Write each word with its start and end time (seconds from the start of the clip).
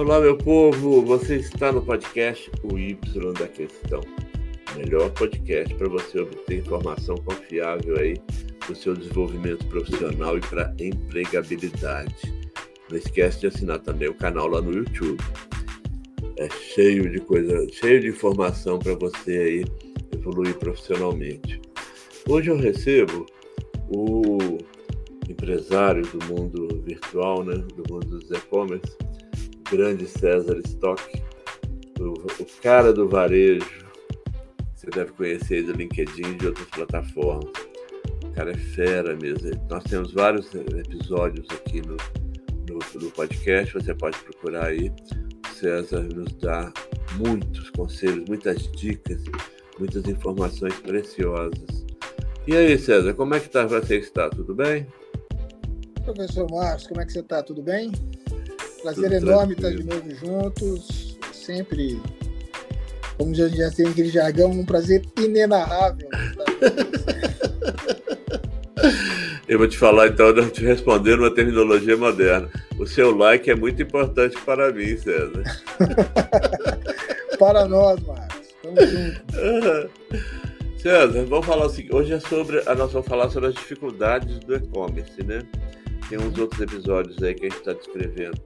Olá, 0.00 0.18
meu 0.18 0.34
povo! 0.34 1.02
Você 1.02 1.36
está 1.36 1.70
no 1.70 1.82
podcast 1.82 2.50
O 2.64 2.78
Y 2.78 2.96
da 3.34 3.46
Questão. 3.46 4.00
Melhor 4.74 5.10
podcast 5.10 5.74
para 5.74 5.90
você 5.90 6.20
obter 6.20 6.60
informação 6.60 7.16
confiável 7.16 7.98
aí 7.98 8.14
do 8.66 8.74
seu 8.74 8.94
desenvolvimento 8.94 9.66
profissional 9.66 10.38
e 10.38 10.40
para 10.40 10.74
empregabilidade. 10.80 12.14
Não 12.90 12.96
esquece 12.96 13.40
de 13.40 13.48
assinar 13.48 13.78
também 13.80 14.08
o 14.08 14.14
canal 14.14 14.48
lá 14.48 14.62
no 14.62 14.72
YouTube. 14.72 15.22
É 16.38 16.48
cheio 16.48 17.10
de 17.10 17.20
coisa, 17.20 17.66
cheio 17.70 18.00
de 18.00 18.08
informação 18.08 18.78
para 18.78 18.94
você 18.94 19.36
aí 19.36 19.64
evoluir 20.16 20.56
profissionalmente. 20.56 21.60
Hoje 22.26 22.50
eu 22.50 22.56
recebo 22.56 23.26
o 23.90 24.38
empresário 25.28 26.06
do 26.06 26.24
mundo 26.24 26.82
virtual, 26.86 27.44
né, 27.44 27.56
do 27.76 27.92
mundo 27.92 28.18
dos 28.18 28.30
e-commerce, 28.30 28.96
grande 29.70 30.06
César 30.06 30.58
Stock, 30.66 31.02
o, 31.98 32.12
o, 32.12 32.46
cara 32.62 32.92
do 32.92 33.08
varejo. 33.08 33.88
Você 34.74 34.90
deve 34.90 35.12
conhecer 35.12 35.62
do 35.62 35.72
LinkedIn 35.72 36.32
e 36.32 36.34
de 36.34 36.46
outras 36.46 36.66
plataformas. 36.68 37.52
O 38.24 38.32
cara 38.32 38.50
é 38.50 38.56
fera 38.56 39.16
mesmo. 39.16 39.50
Nós 39.68 39.84
temos 39.84 40.12
vários 40.12 40.52
episódios 40.54 41.46
aqui 41.50 41.80
no, 41.82 41.96
no, 42.68 42.78
no 43.00 43.10
podcast, 43.12 43.74
você 43.74 43.94
pode 43.94 44.18
procurar 44.18 44.66
aí. 44.66 44.90
O 44.90 45.54
César 45.54 46.02
nos 46.02 46.32
dá 46.34 46.72
muitos 47.16 47.70
conselhos, 47.70 48.24
muitas 48.28 48.70
dicas, 48.72 49.22
muitas 49.78 50.06
informações 50.06 50.74
preciosas. 50.80 51.86
E 52.46 52.56
aí, 52.56 52.78
César, 52.78 53.14
como 53.14 53.34
é 53.34 53.40
que 53.40 53.48
tá, 53.48 53.66
você 53.66 53.98
está? 53.98 54.30
Tudo 54.30 54.54
bem? 54.54 54.86
Professor 56.04 56.50
Marcos, 56.50 56.86
como 56.86 57.00
é 57.00 57.04
que 57.04 57.12
você 57.12 57.20
está? 57.20 57.42
Tudo 57.42 57.62
bem? 57.62 57.92
Prazer 58.82 59.10
Tudo 59.10 59.30
enorme 59.30 59.52
estar 59.54 59.70
de 59.70 59.84
novo 59.84 60.14
juntos. 60.14 61.18
Sempre, 61.32 62.00
como 63.18 63.34
já, 63.34 63.48
já 63.48 63.70
tem 63.70 63.88
aquele 63.88 64.08
jargão, 64.08 64.50
um 64.50 64.64
prazer 64.64 65.02
inenarrável. 65.18 66.08
Eu 69.46 69.58
vou 69.58 69.68
te 69.68 69.76
falar 69.76 70.08
então, 70.08 70.28
eu 70.28 70.50
te 70.50 70.64
responder 70.64 71.16
numa 71.16 71.34
terminologia 71.34 71.96
moderna. 71.96 72.48
O 72.78 72.86
seu 72.86 73.14
like 73.14 73.50
é 73.50 73.54
muito 73.54 73.82
importante 73.82 74.40
para 74.42 74.72
mim, 74.72 74.96
César. 74.96 75.42
para 77.38 77.66
nós, 77.66 78.00
Marcos. 78.00 78.48
Tamo 78.62 78.76
junto. 78.86 79.90
César, 80.80 81.24
vamos 81.26 81.44
falar 81.44 81.66
o 81.66 81.68
seguinte. 81.68 81.94
Hoje 81.94 82.14
é 82.14 82.20
sobre. 82.20 82.62
Nós 82.62 82.92
vamos 82.92 83.06
falar 83.06 83.28
sobre 83.28 83.48
as 83.50 83.54
dificuldades 83.54 84.38
do 84.38 84.54
e-commerce, 84.54 85.22
né? 85.22 85.42
Tem 86.08 86.18
uns 86.18 86.38
outros 86.38 86.60
episódios 86.60 87.22
aí 87.22 87.34
que 87.34 87.46
a 87.46 87.48
gente 87.50 87.58
está 87.58 87.72
descrevendo 87.74 88.40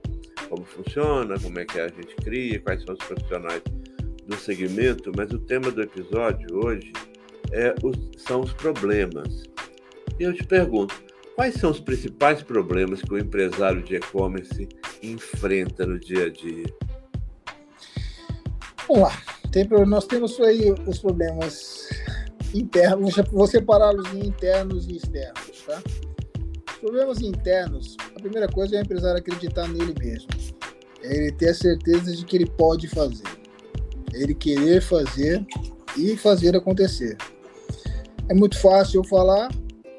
como 0.49 0.65
funciona, 0.65 1.39
como 1.39 1.59
é 1.59 1.65
que 1.65 1.79
a 1.79 1.87
gente 1.87 2.15
cria, 2.17 2.59
quais 2.59 2.83
são 2.83 2.93
os 2.93 3.05
profissionais 3.05 3.61
do 4.25 4.35
segmento, 4.35 5.11
mas 5.15 5.31
o 5.31 5.39
tema 5.39 5.71
do 5.71 5.81
episódio 5.81 6.47
hoje 6.65 6.91
é 7.51 7.73
os, 7.83 7.97
são 8.17 8.41
os 8.41 8.53
problemas. 8.53 9.43
E 10.19 10.23
eu 10.23 10.33
te 10.33 10.43
pergunto, 10.43 10.95
quais 11.35 11.55
são 11.55 11.71
os 11.71 11.79
principais 11.79 12.41
problemas 12.41 13.01
que 13.01 13.13
o 13.13 13.17
empresário 13.17 13.83
de 13.83 13.95
e-commerce 13.95 14.67
enfrenta 15.03 15.85
no 15.85 15.99
dia 15.99 16.25
a 16.25 16.29
dia? 16.29 16.65
Vamos 18.87 19.03
lá. 19.03 19.11
Tem, 19.51 19.67
nós 19.85 20.05
temos 20.05 20.39
aí 20.41 20.73
os 20.85 20.99
problemas 20.99 21.89
internos, 22.53 23.15
vou 23.31 23.47
separá-los 23.47 24.13
em 24.13 24.27
internos 24.27 24.87
e 24.87 24.97
externos, 24.97 25.63
tá? 25.65 25.81
problemas 26.85 27.19
internos, 27.19 27.97
primeira 28.25 28.47
coisa 28.47 28.75
é 28.75 28.79
o 28.79 28.81
empresário 28.81 29.19
acreditar 29.19 29.67
nele 29.67 29.93
mesmo. 29.99 30.27
É 31.03 31.15
ele 31.15 31.31
ter 31.31 31.49
a 31.49 31.53
certeza 31.53 32.15
de 32.15 32.25
que 32.25 32.35
ele 32.35 32.47
pode 32.47 32.87
fazer. 32.87 33.23
É 34.13 34.23
ele 34.23 34.33
querer 34.33 34.81
fazer 34.81 35.45
e 35.95 36.17
fazer 36.17 36.55
acontecer. 36.55 37.15
É 38.27 38.33
muito 38.33 38.57
fácil 38.57 39.01
eu 39.01 39.03
falar, 39.03 39.53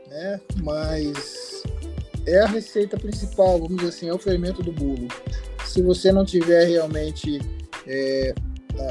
né? 0.08 0.40
Mas 0.64 1.62
é 2.26 2.40
a 2.40 2.46
receita 2.46 2.98
principal, 2.98 3.60
vamos 3.60 3.76
dizer 3.76 3.88
assim, 3.90 4.08
é 4.08 4.12
o 4.12 4.18
fermento 4.18 4.60
do 4.60 4.72
bolo. 4.72 5.06
Se 5.64 5.80
você 5.80 6.10
não 6.10 6.24
tiver 6.24 6.66
realmente 6.66 7.38
é, 7.86 8.34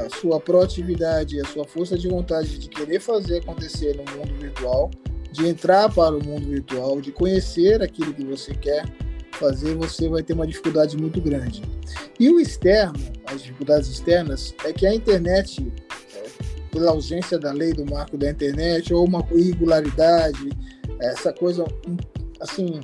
a 0.00 0.16
sua 0.18 0.40
proatividade, 0.40 1.38
a 1.38 1.44
sua 1.44 1.66
força 1.66 1.98
de 1.98 2.08
vontade 2.08 2.58
de 2.58 2.70
querer 2.70 3.00
fazer 3.00 3.40
acontecer 3.40 3.94
no 3.96 4.04
mundo 4.16 4.34
virtual, 4.40 4.90
de 5.30 5.46
entrar 5.46 5.92
para 5.92 6.16
o 6.16 6.24
mundo 6.24 6.48
virtual, 6.48 7.02
de 7.02 7.12
conhecer 7.12 7.82
aquilo 7.82 8.14
que 8.14 8.24
você 8.24 8.54
quer 8.54 8.86
fazer, 9.36 9.74
você 9.74 10.08
vai 10.08 10.22
ter 10.22 10.32
uma 10.32 10.46
dificuldade 10.46 10.96
muito 10.96 11.20
grande. 11.20 11.62
E 12.18 12.28
o 12.28 12.40
externo, 12.40 12.98
as 13.26 13.42
dificuldades 13.42 13.88
externas, 13.88 14.54
é 14.64 14.72
que 14.72 14.86
a 14.86 14.94
internet, 14.94 15.72
pela 16.70 16.90
ausência 16.90 17.38
da 17.38 17.52
lei 17.52 17.72
do 17.72 17.84
marco 17.86 18.16
da 18.16 18.30
internet, 18.30 18.92
ou 18.92 19.06
uma 19.06 19.26
irregularidade, 19.32 20.50
essa 21.00 21.32
coisa 21.32 21.64
assim, 22.40 22.80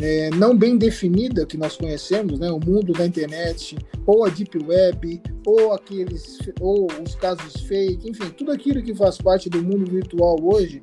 é, 0.00 0.30
não 0.30 0.56
bem 0.56 0.76
definida 0.76 1.44
que 1.44 1.56
nós 1.56 1.76
conhecemos, 1.76 2.38
né, 2.38 2.50
o 2.50 2.60
mundo 2.60 2.92
da 2.92 3.06
internet, 3.06 3.76
ou 4.06 4.24
a 4.24 4.28
deep 4.28 4.58
web, 4.64 5.22
ou 5.46 5.72
aqueles, 5.72 6.38
ou 6.60 6.86
os 7.04 7.14
casos 7.14 7.60
fake, 7.62 8.08
enfim, 8.08 8.30
tudo 8.30 8.52
aquilo 8.52 8.82
que 8.82 8.94
faz 8.94 9.18
parte 9.18 9.48
do 9.48 9.62
mundo 9.62 9.90
virtual 9.90 10.36
hoje, 10.40 10.80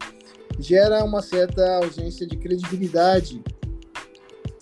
gera 0.60 1.04
uma 1.04 1.22
certa 1.22 1.78
ausência 1.84 2.26
de 2.26 2.38
credibilidade 2.38 3.42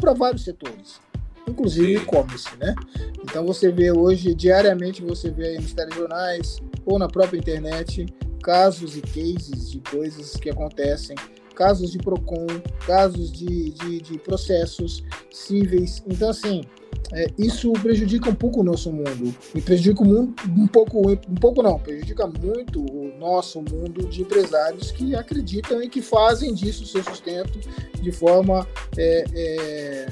para 0.03 0.13
vários 0.13 0.43
setores, 0.43 0.99
inclusive 1.47 1.95
e-commerce, 1.95 2.49
né? 2.57 2.75
Então 3.23 3.45
você 3.45 3.71
vê 3.71 3.89
hoje, 3.89 4.35
diariamente, 4.35 5.01
você 5.01 5.31
vê 5.31 5.47
aí 5.47 5.55
nos 5.55 5.73
telejornais 5.73 6.57
ou 6.85 6.99
na 6.99 7.07
própria 7.07 7.37
internet 7.37 8.05
casos 8.43 8.97
e 8.97 9.01
cases 9.01 9.71
de 9.71 9.79
coisas 9.79 10.33
que 10.33 10.49
acontecem, 10.49 11.15
casos 11.55 11.93
de 11.93 11.99
PROCON, 11.99 12.47
casos 12.85 13.31
de, 13.31 13.71
de, 13.71 14.01
de 14.01 14.17
processos 14.19 15.01
cíveis. 15.31 16.03
Então, 16.05 16.31
assim, 16.31 16.65
é, 17.13 17.27
isso 17.37 17.71
prejudica 17.73 18.29
um 18.29 18.35
pouco 18.35 18.61
o 18.61 18.63
nosso 18.63 18.91
mundo. 18.91 19.33
E 19.53 19.61
prejudica 19.61 20.03
um, 20.03 20.67
pouco, 20.67 21.11
um 21.11 21.35
pouco 21.35 21.61
não, 21.61 21.77
prejudica 21.79 22.27
muito 22.27 22.81
o 22.81 23.13
nosso 23.19 23.61
mundo 23.61 24.07
de 24.07 24.21
empresários 24.21 24.91
que 24.91 25.15
acreditam 25.15 25.81
e 25.81 25.89
que 25.89 26.01
fazem 26.01 26.53
disso 26.53 26.85
seu 26.85 27.03
sustento 27.03 27.59
de 28.01 28.11
forma 28.11 28.67
é, 28.97 29.23
é, 29.33 30.07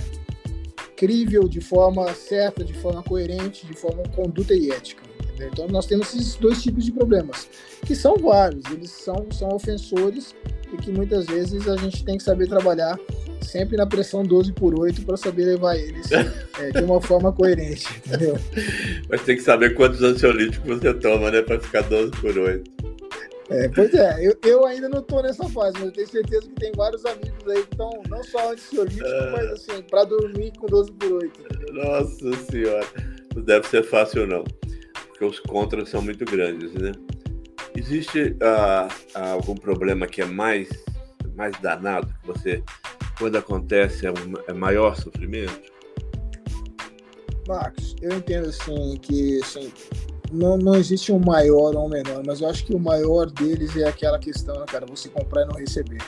crível, 0.95 1.47
de 1.47 1.59
forma 1.59 2.13
certa, 2.13 2.63
de 2.63 2.73
forma 2.73 3.01
coerente, 3.01 3.66
de 3.66 3.73
forma 3.73 4.03
conduta 4.16 4.53
e 4.53 4.72
ética. 4.72 5.10
Entendeu? 5.41 5.50
Então 5.52 5.68
nós 5.68 5.85
temos 5.85 6.13
esses 6.13 6.35
dois 6.35 6.62
tipos 6.62 6.85
de 6.85 6.91
problemas, 6.91 7.50
que 7.85 7.96
são 7.96 8.16
vários, 8.18 8.63
eles 8.72 8.91
são, 8.91 9.28
são 9.31 9.50
ofensores 9.50 10.35
e 10.72 10.78
que 10.78 10.91
muitas 10.91 11.25
vezes 11.25 11.68
a 11.68 11.75
gente 11.78 12.03
tem 12.06 12.18
que 12.18 12.24
saber 12.24 12.47
trabalhar 12.47 13.00
sempre 13.41 13.75
na 13.75 13.85
pressão 13.85 14.24
12 14.24 14.53
por 14.53 14.79
8 14.79 15.02
para 15.02 15.18
saber 15.18 15.46
levar 15.46 15.75
eles 15.75 16.09
é, 16.59 16.72
de 16.72 16.84
uma 16.84 17.02
forma 17.02 17.34
coerente, 17.34 17.88
entendeu? 18.06 18.38
Mas 19.09 19.22
tem 19.24 19.35
que 19.35 19.41
saber 19.41 19.74
quantos 19.75 20.02
ansiolíticos 20.02 20.79
você 20.79 20.94
toma, 20.94 21.31
né, 21.31 21.41
para 21.41 21.59
ficar 21.59 21.81
12 21.81 22.12
por 22.12 22.38
8. 22.38 22.72
É, 23.50 23.68
pois 23.68 23.94
é, 23.94 24.25
eu, 24.25 24.38
eu 24.46 24.66
ainda 24.66 24.88
não 24.88 25.00
estou 25.00 25.22
nessa 25.22 25.44
fase, 25.50 25.73
mas 25.73 25.88
eu 25.88 25.91
tenho 25.91 26.08
certeza 26.08 26.44
que 26.44 26.56
tem 26.56 26.72
vários 26.73 27.06
amigos 27.06 27.46
aí 27.50 27.63
que 27.63 27.73
estão 27.73 27.91
não 28.08 28.23
só 28.23 28.53
ansiolíticos, 28.53 29.12
é... 29.12 29.31
mas 29.31 29.46
assim, 29.52 29.84
para 29.90 30.06
dormir 30.06 30.53
com 30.58 30.68
12 30.68 30.91
por 30.94 31.12
8. 31.12 31.41
Entendeu? 31.41 31.73
Nossa 31.73 32.34
senhora, 32.50 32.85
não 33.35 33.44
deve 33.44 33.68
ser 33.68 33.84
fácil 33.84 34.25
não, 34.25 34.46
porque 35.22 35.26
os 35.26 35.40
contras 35.40 35.90
são 35.90 36.02
muito 36.02 36.26
grandes, 36.26 36.74
né? 36.74 36.92
Existe 37.76 38.36
uh, 38.42 39.22
algum 39.34 39.54
problema 39.54 40.08
que 40.08 40.22
é 40.22 40.26
mais, 40.26 40.68
mais 41.36 41.56
danado 41.62 42.08
que 42.08 42.28
você 42.28 42.64
quando 43.20 43.38
acontece 43.38 44.08
é, 44.08 44.12
um, 44.12 44.34
é 44.47 44.53
maior 44.53 44.97
sofrimento? 44.97 45.72
Marcos, 47.47 47.96
eu 48.02 48.18
entendo 48.18 48.50
assim 48.50 48.97
que 49.00 49.40
assim, 49.44 49.72
não, 50.32 50.58
não 50.58 50.76
existe 50.76 51.12
um 51.12 51.20
maior 51.20 51.76
ou 51.76 51.85
um 51.85 51.90
menor, 51.90 52.24
mas 52.26 52.41
eu 52.41 52.50
acho 52.50 52.66
que 52.66 52.74
o 52.74 52.79
maior 52.79 53.29
deles 53.29 53.78
é 53.78 53.88
aquela 53.88 54.17
questão, 54.17 54.59
né, 54.59 54.66
cara, 54.66 54.88
você 54.88 55.08
comprar 55.08 55.44
e 55.44 55.46
não 55.46 55.56
receber. 55.56 56.00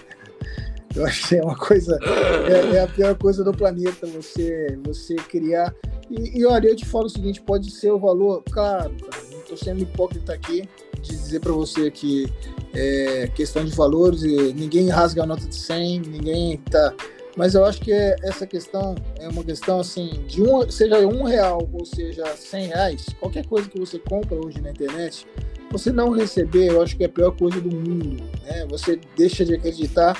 Eu 0.95 1.06
acho 1.06 1.27
que 1.27 1.36
é 1.36 1.42
uma 1.44 1.56
coisa, 1.57 2.00
é, 2.48 2.77
é 2.77 2.81
a 2.81 2.88
pior 2.88 3.16
coisa 3.16 3.44
do 3.44 3.51
planeta, 3.51 4.07
você, 4.07 4.77
você 4.83 5.16
criar. 5.16 5.74
E, 6.13 6.39
e, 6.39 6.45
olha, 6.45 6.68
eu 6.68 6.75
te 6.75 6.86
falo 6.86 7.06
o 7.06 7.10
seguinte: 7.10 7.42
pode 7.42 7.71
ser 7.71 7.92
o 7.92 7.98
valor, 7.98 8.44
claro, 8.51 8.94
cara, 9.10 9.24
não 9.31 9.39
estou 9.39 9.57
sendo 9.57 9.81
hipócrita 9.81 10.33
aqui 10.33 10.69
de 11.01 11.10
dizer 11.10 11.39
para 11.39 11.51
você 11.51 11.89
que 11.89 12.31
é 12.74 13.27
questão 13.36 13.65
de 13.65 13.71
valores, 13.71 14.21
ninguém 14.54 14.89
rasga 14.89 15.24
a 15.24 15.25
nota 15.25 15.48
de 15.48 15.56
100, 15.56 16.01
ninguém 16.01 16.57
tá. 16.69 16.94
Mas 17.36 17.56
eu 17.56 17.65
acho 17.65 17.81
que 17.81 17.92
é, 17.92 18.15
essa 18.21 18.45
questão 18.45 18.94
é 19.19 19.27
uma 19.27 19.44
questão 19.44 19.80
assim, 19.80 20.24
de 20.27 20.44
um, 20.44 20.69
seja 20.69 21.00
um 21.00 21.24
real 21.24 21.68
ou 21.74 21.83
seja 21.83 22.24
cem 22.36 22.68
reais, 22.68 23.07
qualquer 23.19 23.45
coisa 23.48 23.68
que 23.68 23.80
você 23.80 23.98
compra 23.98 24.36
hoje 24.36 24.62
na 24.62 24.69
internet, 24.69 25.25
você 25.71 25.92
não 25.92 26.12
receber, 26.12 26.68
eu 26.69 26.81
acho 26.81 26.95
que 26.95 27.04
é 27.04 27.07
a 27.07 27.09
pior 27.09 27.31
coisa 27.31 27.59
do 27.59 27.75
mundo. 27.75 28.24
Né? 28.44 28.68
Você 28.69 29.00
deixa 29.18 29.44
de 29.44 29.56
acreditar, 29.56 30.16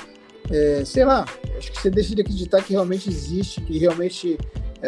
é, 0.50 0.84
sei 0.84 1.04
lá, 1.04 1.24
acho 1.56 1.70
que 1.70 1.80
você 1.80 1.88
deixa 1.88 2.16
de 2.16 2.22
acreditar 2.22 2.60
que 2.64 2.72
realmente 2.72 3.08
existe, 3.08 3.60
que 3.60 3.78
realmente 3.78 4.36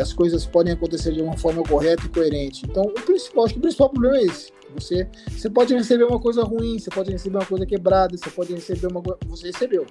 as 0.01 0.13
coisas 0.13 0.47
podem 0.47 0.73
acontecer 0.73 1.13
de 1.13 1.23
uma 1.23 1.37
forma 1.37 1.63
correta 1.63 2.05
e 2.07 2.09
coerente. 2.09 2.65
Então, 2.69 2.83
o 2.83 2.93
principal, 2.93 3.45
acho 3.45 3.55
que 3.55 3.59
o 3.59 3.63
principal 3.63 3.91
problema 3.91 4.19
é 4.19 4.25
esse. 4.25 4.53
Você, 4.75 5.09
você 5.31 5.49
pode 5.49 5.75
receber 5.75 6.05
uma 6.05 6.21
coisa 6.21 6.43
ruim, 6.43 6.79
você 6.79 6.91
pode 6.91 7.11
receber 7.11 7.37
uma 7.39 7.47
coisa 7.47 7.65
quebrada, 7.65 8.17
você 8.17 8.31
pode 8.31 8.53
receber 8.53 8.89
uma 8.89 9.03
coisa. 9.03 9.19
Você 9.29 9.47
recebeu. 9.49 9.87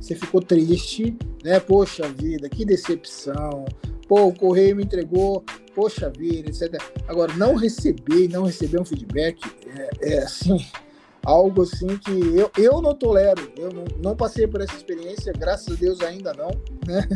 Você 0.00 0.14
ficou 0.14 0.40
triste, 0.40 1.16
né? 1.44 1.60
Poxa 1.60 2.08
vida, 2.08 2.48
que 2.48 2.64
decepção. 2.64 3.64
Pô, 4.08 4.26
o 4.26 4.34
correio 4.34 4.76
me 4.76 4.82
entregou, 4.82 5.44
poxa 5.74 6.10
vida, 6.10 6.50
etc. 6.50 6.82
Agora, 7.06 7.32
não 7.34 7.54
receber, 7.54 8.28
não 8.28 8.44
receber 8.44 8.80
um 8.80 8.84
feedback 8.84 9.40
é, 10.02 10.14
é 10.14 10.18
assim 10.18 10.58
algo 11.24 11.62
assim 11.62 11.96
que 11.98 12.10
eu, 12.36 12.50
eu 12.58 12.82
não 12.82 12.94
tolero. 12.94 13.52
Eu 13.56 13.70
não, 13.72 13.84
não, 14.02 14.16
passei 14.16 14.46
por 14.46 14.60
essa 14.60 14.74
experiência, 14.74 15.32
graças 15.32 15.74
a 15.74 15.76
Deus 15.78 16.00
ainda 16.00 16.32
não, 16.34 16.50
né? 16.86 17.08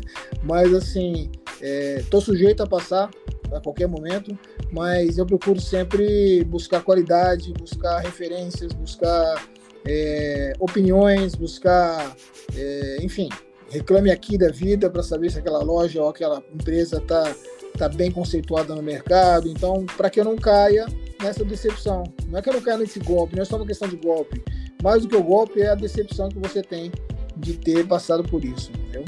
Mas 0.42 0.72
assim, 0.72 1.30
estou 1.61 2.20
é, 2.20 2.23
sujeito 2.23 2.62
a 2.62 2.67
passar 2.67 3.11
a 3.53 3.61
qualquer 3.61 3.87
momento, 3.87 4.37
mas 4.73 5.19
eu 5.19 5.26
procuro 5.26 5.61
sempre 5.61 6.44
buscar 6.44 6.82
qualidade, 6.82 7.53
buscar 7.53 8.00
referências, 8.00 8.73
buscar 8.73 9.47
é, 9.87 10.53
opiniões, 10.58 11.35
buscar, 11.35 12.17
é, 12.55 12.99
enfim, 13.00 13.29
reclame 13.70 14.11
aqui 14.11 14.37
da 14.37 14.50
vida 14.50 14.91
para 14.91 15.03
saber 15.03 15.31
se 15.31 15.38
aquela 15.38 15.62
loja 15.62 16.03
ou 16.03 16.08
aquela 16.08 16.43
empresa 16.53 16.99
está 16.99 17.35
tá 17.79 17.88
bem 17.88 18.11
conceituada 18.11 18.75
no 18.75 18.82
mercado. 18.82 19.49
Então, 19.49 19.87
para 19.97 20.11
que 20.11 20.20
eu 20.20 20.25
não 20.25 20.37
caia 20.37 20.87
nessa 21.23 21.44
decepção. 21.44 22.05
Não 22.29 22.38
é 22.38 22.43
que 22.43 22.49
eu 22.49 22.55
não 22.55 22.61
caia 22.61 22.79
nesse 22.79 22.99
golpe, 23.00 23.37
não 23.37 23.43
é 23.43 23.44
só 23.44 23.56
uma 23.56 23.67
questão 23.67 23.88
de 23.88 23.97
golpe. 23.97 24.43
Mais 24.82 25.03
do 25.03 25.08
que 25.08 25.17
o 25.17 25.23
golpe 25.23 25.61
é 25.61 25.69
a 25.69 25.75
decepção 25.75 26.29
que 26.29 26.38
você 26.38 26.62
tem 26.62 26.93
de 27.37 27.55
ter 27.55 27.87
passado 27.87 28.23
por 28.25 28.44
isso, 28.44 28.70
entendeu? 28.73 29.05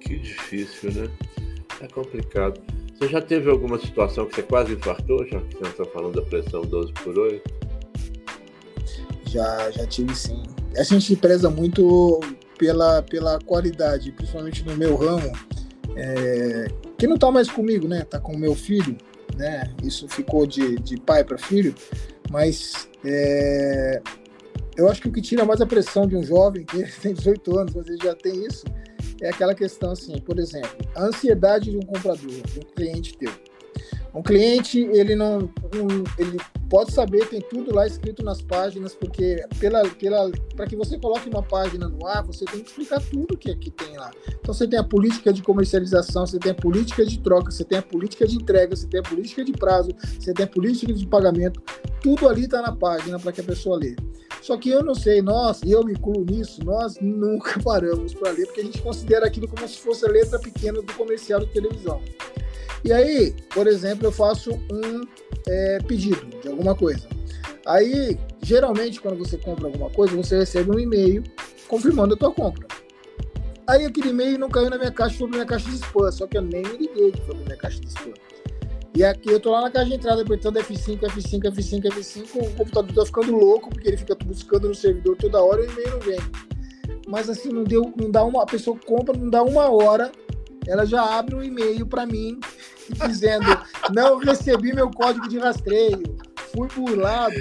Que 0.00 0.18
difícil, 0.18 0.92
né? 0.92 1.10
É 1.80 1.88
complicado. 1.88 2.60
Você 2.94 3.08
já 3.08 3.20
teve 3.20 3.50
alguma 3.50 3.78
situação 3.78 4.26
que 4.26 4.36
você 4.36 4.42
quase 4.42 4.72
infartou, 4.72 5.26
já 5.26 5.40
que 5.40 5.56
você 5.56 5.70
está 5.70 5.84
falando 5.86 6.14
da 6.14 6.22
pressão 6.22 6.62
12 6.62 6.92
por 6.94 7.18
8? 7.18 7.54
Já, 9.26 9.70
já 9.70 9.86
tive 9.86 10.14
sim. 10.14 10.42
A 10.76 10.82
gente 10.82 11.14
preza 11.16 11.50
muito 11.50 12.20
pela, 12.58 13.02
pela 13.02 13.38
qualidade, 13.40 14.12
principalmente 14.12 14.64
no 14.64 14.76
meu 14.76 14.96
ramo, 14.96 15.30
é, 15.96 16.68
que 16.96 17.06
não 17.06 17.16
está 17.16 17.30
mais 17.30 17.50
comigo, 17.50 17.86
né? 17.86 18.04
Tá 18.04 18.18
com 18.18 18.32
o 18.32 18.38
meu 18.38 18.54
filho 18.54 18.96
né? 19.36 19.70
Isso 19.82 20.08
ficou 20.08 20.46
de, 20.46 20.76
de 20.76 20.98
pai 20.98 21.22
para 21.22 21.38
filho, 21.38 21.74
mas 22.30 22.88
é, 23.04 24.00
eu 24.76 24.88
acho 24.88 25.00
que 25.00 25.08
o 25.08 25.12
que 25.12 25.20
tira 25.20 25.44
mais 25.44 25.60
a 25.60 25.66
pressão 25.66 26.06
de 26.06 26.16
um 26.16 26.22
jovem 26.22 26.64
que 26.64 26.82
tem 27.00 27.14
18 27.14 27.58
anos, 27.58 27.74
mas 27.74 27.86
ele 27.86 27.98
já 28.02 28.14
tem 28.14 28.44
isso, 28.46 28.64
é 29.20 29.30
aquela 29.30 29.54
questão 29.54 29.92
assim, 29.92 30.18
por 30.20 30.38
exemplo, 30.38 30.70
a 30.94 31.04
ansiedade 31.04 31.70
de 31.70 31.76
um 31.76 31.82
comprador, 31.82 32.16
de 32.30 32.58
um 32.58 32.74
cliente 32.74 33.16
teu. 33.16 33.32
Um 34.16 34.22
cliente, 34.22 34.80
ele 34.80 35.14
não, 35.14 35.40
um, 35.40 36.02
ele 36.16 36.38
pode 36.70 36.90
saber, 36.90 37.28
tem 37.28 37.42
tudo 37.42 37.74
lá 37.74 37.86
escrito 37.86 38.24
nas 38.24 38.40
páginas, 38.40 38.94
porque 38.94 39.44
pela, 39.60 39.86
pela, 39.90 40.30
para 40.54 40.66
que 40.66 40.74
você 40.74 40.98
coloque 40.98 41.28
uma 41.28 41.42
página 41.42 41.86
no 41.86 42.06
ar, 42.06 42.24
você 42.24 42.46
tem 42.46 42.62
que 42.62 42.70
explicar 42.70 42.98
tudo 43.10 43.36
que, 43.36 43.54
que 43.56 43.70
tem 43.70 43.94
lá. 43.98 44.10
Então 44.40 44.54
você 44.54 44.66
tem 44.66 44.78
a 44.78 44.84
política 44.84 45.34
de 45.34 45.42
comercialização, 45.42 46.26
você 46.26 46.38
tem 46.38 46.52
a 46.52 46.54
política 46.54 47.04
de 47.04 47.18
troca, 47.18 47.50
você 47.50 47.62
tem 47.62 47.76
a 47.76 47.82
política 47.82 48.26
de 48.26 48.36
entrega, 48.36 48.74
você 48.74 48.86
tem 48.86 49.00
a 49.00 49.02
política 49.02 49.44
de 49.44 49.52
prazo, 49.52 49.90
você 50.18 50.32
tem 50.32 50.46
a 50.46 50.48
política 50.48 50.94
de 50.94 51.06
pagamento, 51.06 51.62
tudo 52.00 52.26
ali 52.26 52.44
está 52.44 52.62
na 52.62 52.74
página 52.74 53.18
para 53.18 53.32
que 53.32 53.42
a 53.42 53.44
pessoa 53.44 53.76
lê. 53.76 53.94
Só 54.40 54.56
que 54.56 54.70
eu 54.70 54.82
não 54.82 54.94
sei, 54.94 55.20
nós, 55.20 55.60
e 55.62 55.72
eu 55.72 55.84
me 55.84 55.92
incluo 55.92 56.24
nisso, 56.24 56.64
nós 56.64 56.96
nunca 57.02 57.60
paramos 57.62 58.14
para 58.14 58.30
ler, 58.30 58.46
porque 58.46 58.62
a 58.62 58.64
gente 58.64 58.80
considera 58.80 59.26
aquilo 59.26 59.46
como 59.46 59.68
se 59.68 59.76
fosse 59.76 60.06
a 60.06 60.08
letra 60.08 60.38
pequena 60.38 60.80
do 60.80 60.92
comercial 60.94 61.40
de 61.40 61.48
televisão. 61.48 62.00
E 62.86 62.92
aí, 62.92 63.34
por 63.52 63.66
exemplo, 63.66 64.06
eu 64.06 64.12
faço 64.12 64.52
um 64.52 65.04
é, 65.48 65.78
pedido 65.88 66.24
de 66.40 66.46
alguma 66.46 66.72
coisa. 66.72 67.08
Aí, 67.66 68.16
geralmente, 68.40 69.00
quando 69.00 69.18
você 69.18 69.36
compra 69.36 69.66
alguma 69.66 69.90
coisa, 69.90 70.14
você 70.14 70.38
recebe 70.38 70.70
um 70.70 70.78
e-mail 70.78 71.24
confirmando 71.66 72.14
a 72.14 72.16
tua 72.16 72.30
compra. 72.30 72.64
Aí 73.66 73.84
aquele 73.84 74.10
e-mail 74.10 74.38
não 74.38 74.48
caiu 74.48 74.70
na 74.70 74.78
minha 74.78 74.92
caixa, 74.92 75.18
foi 75.18 75.26
na 75.26 75.38
minha 75.38 75.46
caixa 75.46 75.68
de 75.68 75.74
spam, 75.74 76.12
só 76.12 76.28
que 76.28 76.38
eu 76.38 76.42
nem 76.42 76.62
me 76.62 76.76
liguei 76.76 77.10
que 77.10 77.20
foi 77.22 77.34
na 77.34 77.42
minha 77.42 77.56
caixa 77.56 77.80
de 77.80 77.88
spam. 77.88 78.12
E 78.94 79.02
aqui 79.02 79.30
eu 79.30 79.40
tô 79.40 79.50
lá 79.50 79.62
na 79.62 79.70
caixa 79.72 79.90
de 79.90 79.96
entrada 79.96 80.22
apertando 80.22 80.60
F5, 80.60 81.00
F5, 81.00 81.42
F5, 81.42 81.82
F5, 81.88 82.36
o 82.36 82.54
computador 82.54 82.94
tá 82.94 83.04
ficando 83.04 83.32
louco, 83.32 83.68
porque 83.68 83.88
ele 83.88 83.96
fica 83.96 84.14
buscando 84.24 84.68
no 84.68 84.74
servidor 84.76 85.16
toda 85.16 85.42
hora 85.42 85.60
e 85.60 85.66
o 85.66 85.70
e-mail 85.72 85.90
não 85.90 86.00
vem. 86.00 86.20
Mas 87.08 87.28
assim, 87.28 87.48
não 87.48 87.64
deu, 87.64 87.92
não 88.00 88.12
dá 88.12 88.24
uma, 88.24 88.44
a 88.44 88.46
pessoa 88.46 88.78
compra, 88.86 89.18
não 89.18 89.28
dá 89.28 89.42
uma 89.42 89.68
hora, 89.68 90.12
ela 90.68 90.84
já 90.84 91.02
abre 91.18 91.34
um 91.34 91.42
e-mail 91.42 91.86
para 91.86 92.06
mim 92.06 92.38
dizendo: 93.08 93.46
não 93.92 94.18
recebi 94.18 94.72
meu 94.72 94.90
código 94.90 95.28
de 95.28 95.38
rastreio, 95.38 96.02
fui 96.54 96.68
burlado 96.74 97.34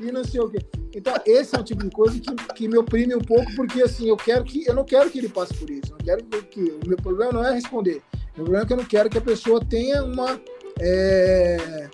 e 0.00 0.12
não 0.12 0.24
sei 0.24 0.40
o 0.40 0.50
quê. 0.50 0.58
Então, 0.94 1.14
esse 1.24 1.56
é 1.56 1.58
o 1.58 1.64
tipo 1.64 1.82
de 1.82 1.90
coisa 1.90 2.18
que, 2.20 2.34
que 2.54 2.68
me 2.68 2.76
oprime 2.76 3.14
um 3.14 3.20
pouco, 3.20 3.54
porque 3.56 3.82
assim, 3.82 4.08
eu 4.08 4.16
quero 4.16 4.44
que 4.44 4.66
eu 4.66 4.74
não 4.74 4.84
quero 4.84 5.10
que 5.10 5.18
ele 5.18 5.28
passe 5.28 5.54
por 5.54 5.70
isso. 5.70 5.90
Não 5.92 5.98
quero 5.98 6.22
que, 6.24 6.60
o 6.60 6.86
meu 6.86 6.98
problema 6.98 7.32
não 7.32 7.44
é 7.44 7.54
responder. 7.54 8.02
O 8.34 8.38
meu 8.38 8.44
problema 8.44 8.62
é 8.62 8.66
que 8.66 8.72
eu 8.72 8.76
não 8.76 8.84
quero 8.84 9.10
que 9.10 9.18
a 9.18 9.22
pessoa 9.22 9.64
tenha 9.64 10.04
uma 10.04 10.38
é, 10.78 11.88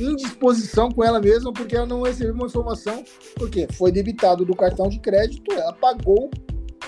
indisposição 0.00 0.90
com 0.90 1.04
ela 1.04 1.20
mesma, 1.20 1.52
porque 1.52 1.76
ela 1.76 1.86
não 1.86 2.02
recebeu 2.02 2.34
uma 2.34 2.46
informação, 2.46 3.04
porque 3.36 3.68
foi 3.74 3.92
debitado 3.92 4.44
do 4.44 4.56
cartão 4.56 4.88
de 4.88 4.98
crédito, 4.98 5.52
ela 5.52 5.72
pagou, 5.72 6.28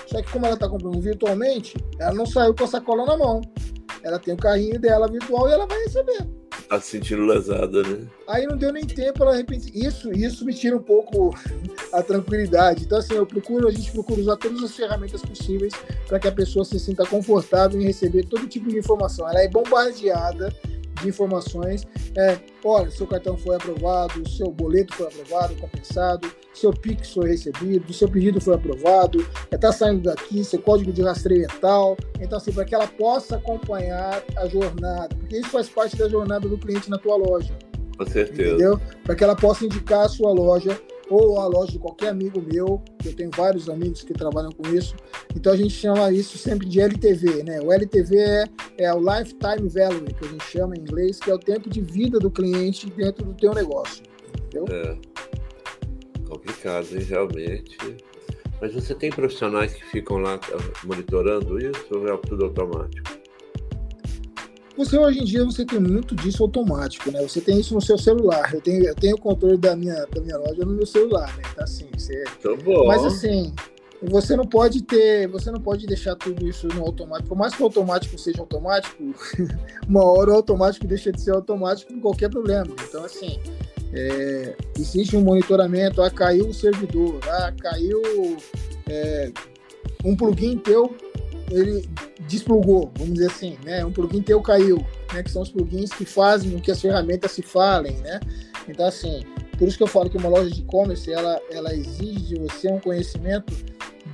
só 0.09 0.21
que 0.21 0.31
como 0.31 0.45
ela 0.45 0.55
está 0.55 0.67
comprando 0.67 0.99
virtualmente, 0.99 1.77
ela 1.99 2.13
não 2.13 2.25
saiu 2.25 2.53
com 2.55 2.63
a 2.63 2.67
sacola 2.67 3.05
na 3.05 3.17
mão 3.17 3.41
ela 4.03 4.19
tem 4.19 4.33
o 4.33 4.37
carrinho 4.37 4.79
dela 4.79 5.07
virtual 5.07 5.49
e 5.49 5.53
ela 5.53 5.65
vai 5.65 5.77
receber. 5.83 6.27
Tá 6.67 6.79
se 6.79 6.91
sentindo 6.91 7.25
lesada, 7.25 7.81
né? 7.81 8.07
Aí 8.27 8.45
não 8.45 8.55
deu 8.55 8.71
nem 8.71 8.85
tempo, 8.85 9.23
ela 9.23 9.35
repente. 9.35 9.71
Isso, 9.73 10.11
isso 10.11 10.45
me 10.45 10.53
tira 10.53 10.77
um 10.77 10.81
pouco 10.81 11.35
a 11.91 12.01
tranquilidade. 12.03 12.83
Então, 12.85 12.99
assim, 12.99 13.15
eu 13.15 13.25
procuro, 13.25 13.67
a 13.67 13.71
gente 13.71 13.91
procura 13.91 14.21
usar 14.21 14.37
todas 14.37 14.63
as 14.63 14.75
ferramentas 14.75 15.21
possíveis 15.21 15.73
para 16.07 16.19
que 16.19 16.27
a 16.27 16.31
pessoa 16.31 16.63
se 16.63 16.79
sinta 16.79 17.05
confortável 17.05 17.81
em 17.81 17.85
receber 17.85 18.25
todo 18.25 18.47
tipo 18.47 18.69
de 18.69 18.77
informação. 18.77 19.27
Ela 19.27 19.43
é 19.43 19.47
bombardeada 19.47 20.53
de 21.01 21.09
informações. 21.09 21.87
É, 22.15 22.37
olha, 22.63 22.91
seu 22.91 23.07
cartão 23.07 23.35
foi 23.35 23.55
aprovado, 23.55 24.27
seu 24.29 24.51
boleto 24.51 24.93
foi 24.93 25.07
aprovado, 25.07 25.55
compensado, 25.55 26.31
seu 26.53 26.71
Pix 26.71 27.13
foi 27.13 27.29
recebido, 27.29 27.91
seu 27.93 28.09
pedido 28.09 28.41
foi 28.41 28.55
aprovado, 28.55 29.25
está 29.51 29.71
saindo 29.71 30.03
daqui, 30.03 30.43
seu 30.43 30.59
código 30.59 30.91
de 30.91 31.01
rastreio 31.01 31.45
é 31.45 31.59
tal. 31.59 31.97
Então, 32.19 32.37
assim, 32.37 32.51
para 32.51 32.65
que 32.65 32.75
ela 32.75 32.87
possa 32.87 33.37
acompanhar 33.37 34.23
a 34.35 34.47
jornada, 34.47 35.15
porque 35.15 35.37
isso 35.37 35.49
faz 35.49 35.69
parte 35.69 35.95
da 35.95 36.09
jornada 36.09 36.47
do 36.47 36.57
cliente 36.57 36.89
na 36.89 36.97
tua 36.97 37.15
loja. 37.15 37.53
Com 37.97 38.05
certeza. 38.05 38.53
Entendeu? 38.53 38.79
Para 39.03 39.15
que 39.15 39.23
ela 39.23 39.35
possa 39.35 39.65
indicar 39.65 40.05
a 40.05 40.09
sua 40.09 40.31
loja 40.31 40.79
ou 41.09 41.39
a 41.39 41.47
loja 41.47 41.71
de 41.71 41.79
qualquer 41.79 42.09
amigo 42.09 42.41
meu, 42.41 42.81
eu 43.03 43.13
tenho 43.13 43.31
vários 43.35 43.67
amigos 43.67 44.03
que 44.03 44.13
trabalham 44.13 44.51
com 44.51 44.69
isso. 44.73 44.95
Então 45.35 45.51
a 45.51 45.57
gente 45.57 45.71
chama 45.71 46.11
isso 46.11 46.37
sempre 46.37 46.67
de 46.67 46.79
LTV, 46.79 47.43
né? 47.43 47.59
O 47.59 47.73
LTV 47.73 48.17
é, 48.17 48.45
é 48.77 48.93
o 48.93 48.99
Lifetime 48.99 49.67
Value, 49.67 50.05
que 50.05 50.25
a 50.25 50.27
gente 50.29 50.45
chama 50.45 50.75
em 50.75 50.79
inglês, 50.79 51.19
que 51.19 51.29
é 51.29 51.33
o 51.33 51.39
tempo 51.39 51.69
de 51.69 51.81
vida 51.81 52.19
do 52.19 52.29
cliente 52.29 52.89
dentro 52.91 53.25
do 53.25 53.33
teu 53.33 53.53
negócio. 53.53 54.03
Entendeu? 54.45 54.65
É. 54.69 54.97
Complicado, 56.49 56.87
hein, 56.93 57.03
realmente. 57.07 57.77
Mas 58.59 58.73
você 58.73 58.95
tem 58.95 59.11
profissionais 59.11 59.73
que 59.73 59.85
ficam 59.85 60.17
lá 60.17 60.39
monitorando 60.83 61.59
isso 61.59 61.87
ou 61.91 62.07
é 62.07 62.17
tudo 62.17 62.45
automático? 62.45 63.19
Você 64.75 64.97
hoje 64.97 65.19
em 65.19 65.25
dia 65.25 65.45
você 65.45 65.63
tem 65.65 65.79
muito 65.79 66.15
disso 66.15 66.41
automático, 66.43 67.11
né? 67.11 67.21
Você 67.21 67.39
tem 67.39 67.59
isso 67.59 67.73
no 67.73 67.81
seu 67.81 67.97
celular. 67.97 68.53
Eu 68.53 68.61
tenho, 68.61 68.85
eu 68.85 68.95
tenho 68.95 69.15
o 69.15 69.19
controle 69.19 69.57
da 69.57 69.75
minha, 69.75 70.05
da 70.07 70.21
minha 70.21 70.37
loja 70.37 70.65
no 70.65 70.73
meu 70.73 70.85
celular, 70.85 71.35
né? 71.37 71.43
Tá 71.55 71.63
assim, 71.63 71.87
você... 71.95 72.23
Tá 72.41 72.55
bom. 72.63 72.87
Mas 72.87 73.05
assim, 73.05 73.53
você 74.01 74.35
não 74.35 74.45
pode 74.45 74.81
ter, 74.83 75.27
você 75.27 75.51
não 75.51 75.61
pode 75.61 75.85
deixar 75.85 76.15
tudo 76.15 76.47
isso 76.47 76.67
no 76.67 76.81
automático. 76.81 77.29
Por 77.29 77.37
mais 77.37 77.53
que 77.53 77.61
o 77.61 77.65
automático 77.65 78.17
seja 78.17 78.41
automático, 78.41 79.13
uma 79.87 80.03
hora 80.03 80.31
o 80.31 80.35
automático 80.35 80.87
deixa 80.87 81.11
de 81.11 81.21
ser 81.21 81.31
automático 81.31 81.93
com 81.93 81.99
qualquer 81.99 82.29
problema. 82.29 82.73
Então, 82.87 83.03
assim, 83.03 83.39
é, 83.93 84.55
existe 84.77 85.15
um 85.15 85.21
monitoramento, 85.21 86.01
ah, 86.01 86.09
caiu 86.09 86.47
o 86.47 86.53
servidor, 86.53 87.19
ah, 87.27 87.53
caiu 87.59 88.01
é, 88.87 89.31
um 90.03 90.15
plugin 90.15 90.57
teu 90.57 90.95
ele 91.51 91.87
desplugou, 92.27 92.91
vamos 92.95 93.15
dizer 93.15 93.27
assim, 93.27 93.57
né? 93.63 93.83
Um 93.83 93.91
plugin 93.91 94.21
teu 94.21 94.41
caiu, 94.41 94.85
né? 95.13 95.23
Que 95.23 95.31
são 95.31 95.41
os 95.41 95.49
plugins 95.49 95.91
que 95.91 96.05
fazem 96.05 96.51
com 96.51 96.59
que 96.59 96.71
as 96.71 96.81
ferramentas 96.81 97.31
se 97.31 97.41
falem, 97.41 97.97
né? 97.97 98.19
Então, 98.67 98.85
assim, 98.85 99.23
por 99.57 99.67
isso 99.67 99.77
que 99.77 99.83
eu 99.83 99.87
falo 99.87 100.09
que 100.09 100.17
uma 100.17 100.29
loja 100.29 100.49
de 100.49 100.61
e-commerce, 100.61 101.11
ela, 101.11 101.41
ela 101.49 101.73
exige 101.73 102.19
de 102.19 102.39
você 102.39 102.71
um 102.71 102.79
conhecimento 102.79 103.53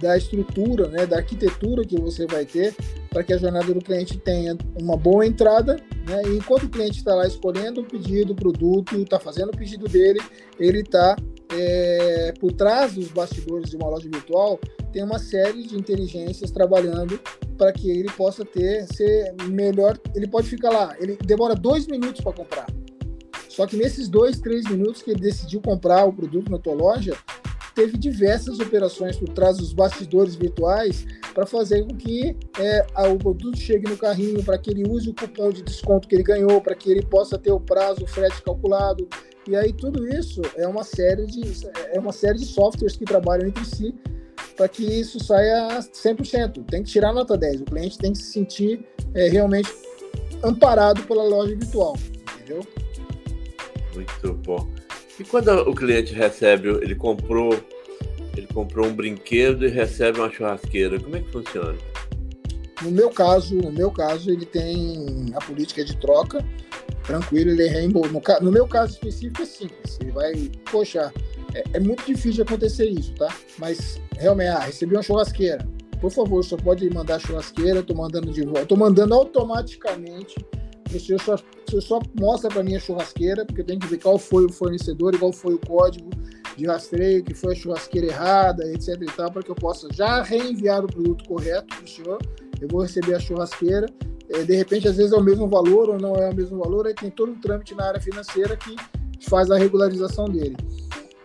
da 0.01 0.17
estrutura, 0.17 0.87
né? 0.87 1.05
Da 1.05 1.17
arquitetura 1.17 1.83
que 1.83 1.99
você 1.99 2.25
vai 2.25 2.45
ter 2.45 2.73
para 3.15 3.23
que 3.23 3.31
a 3.31 3.37
jornada 3.37 3.73
do 3.73 3.79
cliente 3.79 4.17
tenha 4.17 4.57
uma 4.77 4.97
boa 4.97 5.25
entrada, 5.25 5.77
né? 6.05 6.21
E 6.25 6.35
enquanto 6.35 6.63
o 6.63 6.69
cliente 6.69 6.97
está 6.97 7.15
lá 7.15 7.25
escolhendo 7.25 7.79
o 7.79 7.85
pedido, 7.85 8.33
o 8.33 8.35
produto, 8.35 8.93
está 8.97 9.17
fazendo 9.17 9.53
o 9.53 9.57
pedido 9.57 9.87
dele, 9.87 10.19
ele 10.59 10.81
está 10.81 11.15
é, 11.49 12.33
por 12.37 12.51
trás 12.51 12.95
dos 12.95 13.07
bastidores 13.07 13.69
de 13.69 13.77
uma 13.77 13.87
loja 13.87 14.09
virtual, 14.09 14.59
tem 14.91 15.01
uma 15.01 15.17
série 15.17 15.63
de 15.65 15.77
inteligências 15.77 16.51
trabalhando 16.51 17.17
para 17.57 17.71
que 17.71 17.89
ele 17.89 18.11
possa 18.11 18.43
ter, 18.43 18.85
ser 18.87 19.33
melhor. 19.45 19.97
Ele 20.13 20.27
pode 20.27 20.49
ficar 20.49 20.71
lá, 20.71 20.93
ele 20.99 21.17
demora 21.25 21.55
dois 21.55 21.87
minutos 21.87 22.19
para 22.19 22.33
comprar. 22.33 22.67
Só 23.47 23.65
que 23.65 23.77
nesses 23.77 24.09
dois, 24.09 24.41
três 24.41 24.65
minutos 24.65 25.01
que 25.01 25.11
ele 25.11 25.21
decidiu 25.21 25.61
comprar 25.61 26.03
o 26.03 26.11
produto 26.11 26.51
na 26.51 26.59
tua 26.59 26.73
loja, 26.73 27.15
teve 27.75 27.97
diversas 27.97 28.59
operações 28.59 29.17
por 29.17 29.27
trás 29.29 29.57
dos 29.57 29.73
bastidores 29.73 30.35
virtuais 30.35 31.05
para 31.33 31.45
fazer 31.45 31.83
com 31.83 31.95
que 31.95 32.35
é, 32.57 32.85
o 33.09 33.17
produto 33.17 33.57
chegue 33.57 33.89
no 33.89 33.97
carrinho, 33.97 34.41
para 34.41 34.57
que 34.57 34.71
ele 34.71 34.87
use 34.87 35.09
o 35.09 35.13
cupom 35.13 35.49
de 35.49 35.61
desconto 35.61 36.07
que 36.07 36.15
ele 36.15 36.23
ganhou, 36.23 36.61
para 36.61 36.73
que 36.73 36.89
ele 36.89 37.05
possa 37.05 37.37
ter 37.37 37.51
o 37.51 37.59
prazo, 37.59 38.05
o 38.05 38.07
frete 38.07 38.41
calculado. 38.41 39.07
E 39.47 39.55
aí 39.55 39.73
tudo 39.73 40.07
isso 40.07 40.41
é 40.55 40.65
uma 40.65 40.83
série 40.83 41.27
de, 41.27 41.43
é 41.93 41.99
uma 41.99 42.13
série 42.13 42.39
de 42.39 42.45
softwares 42.45 42.95
que 42.95 43.03
trabalham 43.03 43.47
entre 43.47 43.65
si 43.65 43.93
para 44.55 44.69
que 44.69 44.83
isso 44.83 45.21
saia 45.23 45.79
100%. 45.79 46.65
Tem 46.65 46.81
que 46.81 46.89
tirar 46.89 47.13
nota 47.13 47.37
10. 47.37 47.61
O 47.61 47.65
cliente 47.65 47.97
tem 47.97 48.13
que 48.13 48.17
se 48.17 48.31
sentir 48.31 48.87
é, 49.13 49.27
realmente 49.27 49.69
amparado 50.41 51.03
pela 51.03 51.23
loja 51.23 51.55
virtual, 51.55 51.95
entendeu? 52.35 52.65
Muito 53.93 54.33
bom. 54.45 54.67
E 55.19 55.23
quando 55.23 55.49
o 55.49 55.73
cliente 55.73 56.13
recebe, 56.13 56.69
ele 56.69 56.95
comprou, 56.95 57.57
ele 58.35 58.47
comprou 58.47 58.87
um 58.87 58.93
brinquedo 58.93 59.65
e 59.65 59.69
recebe 59.69 60.19
uma 60.19 60.29
churrasqueira, 60.29 60.99
como 60.99 61.15
é 61.15 61.21
que 61.21 61.31
funciona? 61.31 61.77
No 62.81 62.91
meu 62.91 63.09
caso, 63.09 63.55
no 63.55 63.71
meu 63.71 63.89
caso, 63.89 64.29
ele 64.29 64.45
tem 64.45 65.27
a 65.33 65.39
política 65.39 65.85
de 65.85 65.95
troca, 65.97 66.43
tranquilo, 67.05 67.51
ele 67.51 67.67
reembolsa. 67.67 68.11
No, 68.11 68.21
no 68.45 68.51
meu 68.51 68.67
caso 68.67 68.93
específico 68.93 69.41
é 69.41 69.45
simples. 69.45 69.97
Ele 70.01 70.11
vai, 70.11 70.51
poxa, 70.69 71.13
é, 71.53 71.63
é, 71.73 71.79
muito 71.79 72.05
difícil 72.05 72.43
acontecer 72.43 72.89
isso, 72.89 73.13
tá? 73.13 73.33
Mas 73.57 74.01
realmente, 74.17 74.49
ah, 74.49 74.59
recebi 74.59 74.93
uma 74.93 75.01
churrasqueira. 75.01 75.65
Por 76.01 76.11
favor, 76.11 76.43
só 76.43 76.57
pode 76.57 76.87
mandar 76.93 77.19
churrasqueira, 77.19 77.81
tô 77.81 77.95
mandando 77.95 78.31
de 78.31 78.43
volta. 78.43 78.65
Tô 78.65 78.75
mandando 78.75 79.13
automaticamente 79.13 80.35
você 80.89 81.17
só, 81.17 81.35
só 81.81 81.99
mostra 82.19 82.49
para 82.49 82.63
mim 82.63 82.75
a 82.75 82.79
churrasqueira, 82.79 83.45
porque 83.45 83.61
eu 83.61 83.65
tenho 83.65 83.79
que 83.79 83.87
ver 83.87 83.99
qual 83.99 84.17
foi 84.17 84.45
o 84.45 84.51
fornecedor 84.51 85.15
e 85.15 85.17
qual 85.17 85.33
foi 85.33 85.55
o 85.55 85.59
código 85.59 86.09
de 86.55 86.65
rastreio, 86.65 87.23
que 87.23 87.33
foi 87.33 87.53
a 87.53 87.55
churrasqueira 87.55 88.07
errada, 88.07 88.63
etc 88.71 89.01
e 89.01 89.05
tal, 89.05 89.31
para 89.31 89.43
que 89.43 89.51
eu 89.51 89.55
possa 89.55 89.87
já 89.91 90.21
reenviar 90.21 90.83
o 90.85 90.87
produto 90.87 91.27
correto 91.27 91.75
para 91.75 91.83
o 91.83 91.87
senhor. 91.87 92.19
Eu 92.61 92.67
vou 92.67 92.81
receber 92.81 93.15
a 93.15 93.19
churrasqueira. 93.19 93.87
É, 94.29 94.43
de 94.43 94.55
repente, 94.55 94.87
às 94.87 94.97
vezes 94.97 95.11
é 95.11 95.15
o 95.15 95.23
mesmo 95.23 95.47
valor 95.47 95.89
ou 95.89 95.99
não 95.99 96.15
é 96.15 96.29
o 96.29 96.35
mesmo 96.35 96.57
valor, 96.57 96.87
aí 96.87 96.95
tem 96.95 97.11
todo 97.11 97.31
um 97.31 97.39
trâmite 97.39 97.75
na 97.75 97.87
área 97.87 98.01
financeira 98.01 98.55
que 98.55 98.75
faz 99.29 99.51
a 99.51 99.57
regularização 99.57 100.25
dele 100.25 100.55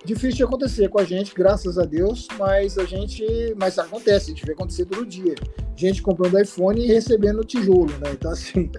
difícil 0.05 0.37
de 0.37 0.45
acontecer 0.45 0.89
com 0.89 0.99
a 0.99 1.05
gente, 1.05 1.35
graças 1.35 1.79
a 1.79 1.85
Deus, 1.85 2.27
mas 2.39 2.79
a 2.79 2.85
gente, 2.85 3.25
mas 3.59 3.79
acontece, 3.79 4.31
a 4.31 4.35
gente 4.35 4.47
vê 4.47 4.53
acontecer 4.53 4.85
todo 4.87 5.05
dia. 5.05 5.35
Gente 5.77 6.03
comprando 6.03 6.39
iPhone 6.39 6.83
e 6.83 6.87
recebendo 6.87 7.45
tijolo, 7.45 7.91
né? 7.99 8.11
Então 8.13 8.31
assim, 8.31 8.71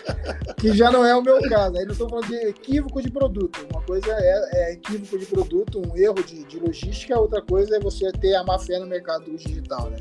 que 0.58 0.72
já 0.72 0.90
não 0.90 1.04
é 1.04 1.14
o 1.14 1.22
meu 1.22 1.40
caso. 1.48 1.76
Aí 1.78 1.84
não 1.84 1.92
estou 1.92 2.08
falando 2.08 2.26
de 2.26 2.34
equívoco 2.34 3.00
de 3.00 3.10
produto. 3.10 3.66
Uma 3.70 3.82
coisa 3.82 4.10
é, 4.10 4.50
é 4.52 4.72
equívoco 4.72 5.18
de 5.18 5.26
produto, 5.26 5.80
um 5.80 5.96
erro 5.96 6.22
de, 6.22 6.44
de 6.44 6.58
logística, 6.58 7.18
outra 7.18 7.40
coisa 7.40 7.76
é 7.76 7.80
você 7.80 8.10
ter 8.12 8.34
a 8.34 8.44
má 8.44 8.58
fé 8.58 8.78
no 8.78 8.86
mercado 8.86 9.30
digital, 9.36 9.90
né? 9.90 9.96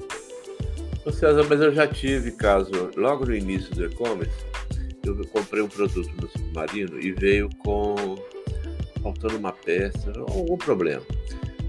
Ô 1.05 1.11
César, 1.11 1.43
mas 1.49 1.59
eu 1.59 1.73
já 1.73 1.87
tive 1.87 2.31
caso, 2.31 2.91
logo 2.95 3.25
no 3.25 3.35
início 3.35 3.73
do 3.73 3.85
e-commerce, 3.85 4.31
eu 5.03 5.17
comprei 5.27 5.61
um 5.63 5.67
produto 5.67 6.11
no 6.21 6.29
Submarino 6.29 6.99
e 6.99 7.11
veio 7.11 7.49
com 7.63 7.95
faltando 9.01 9.38
uma 9.38 9.51
peça, 9.51 10.12
algum 10.17 10.58
problema. 10.58 11.03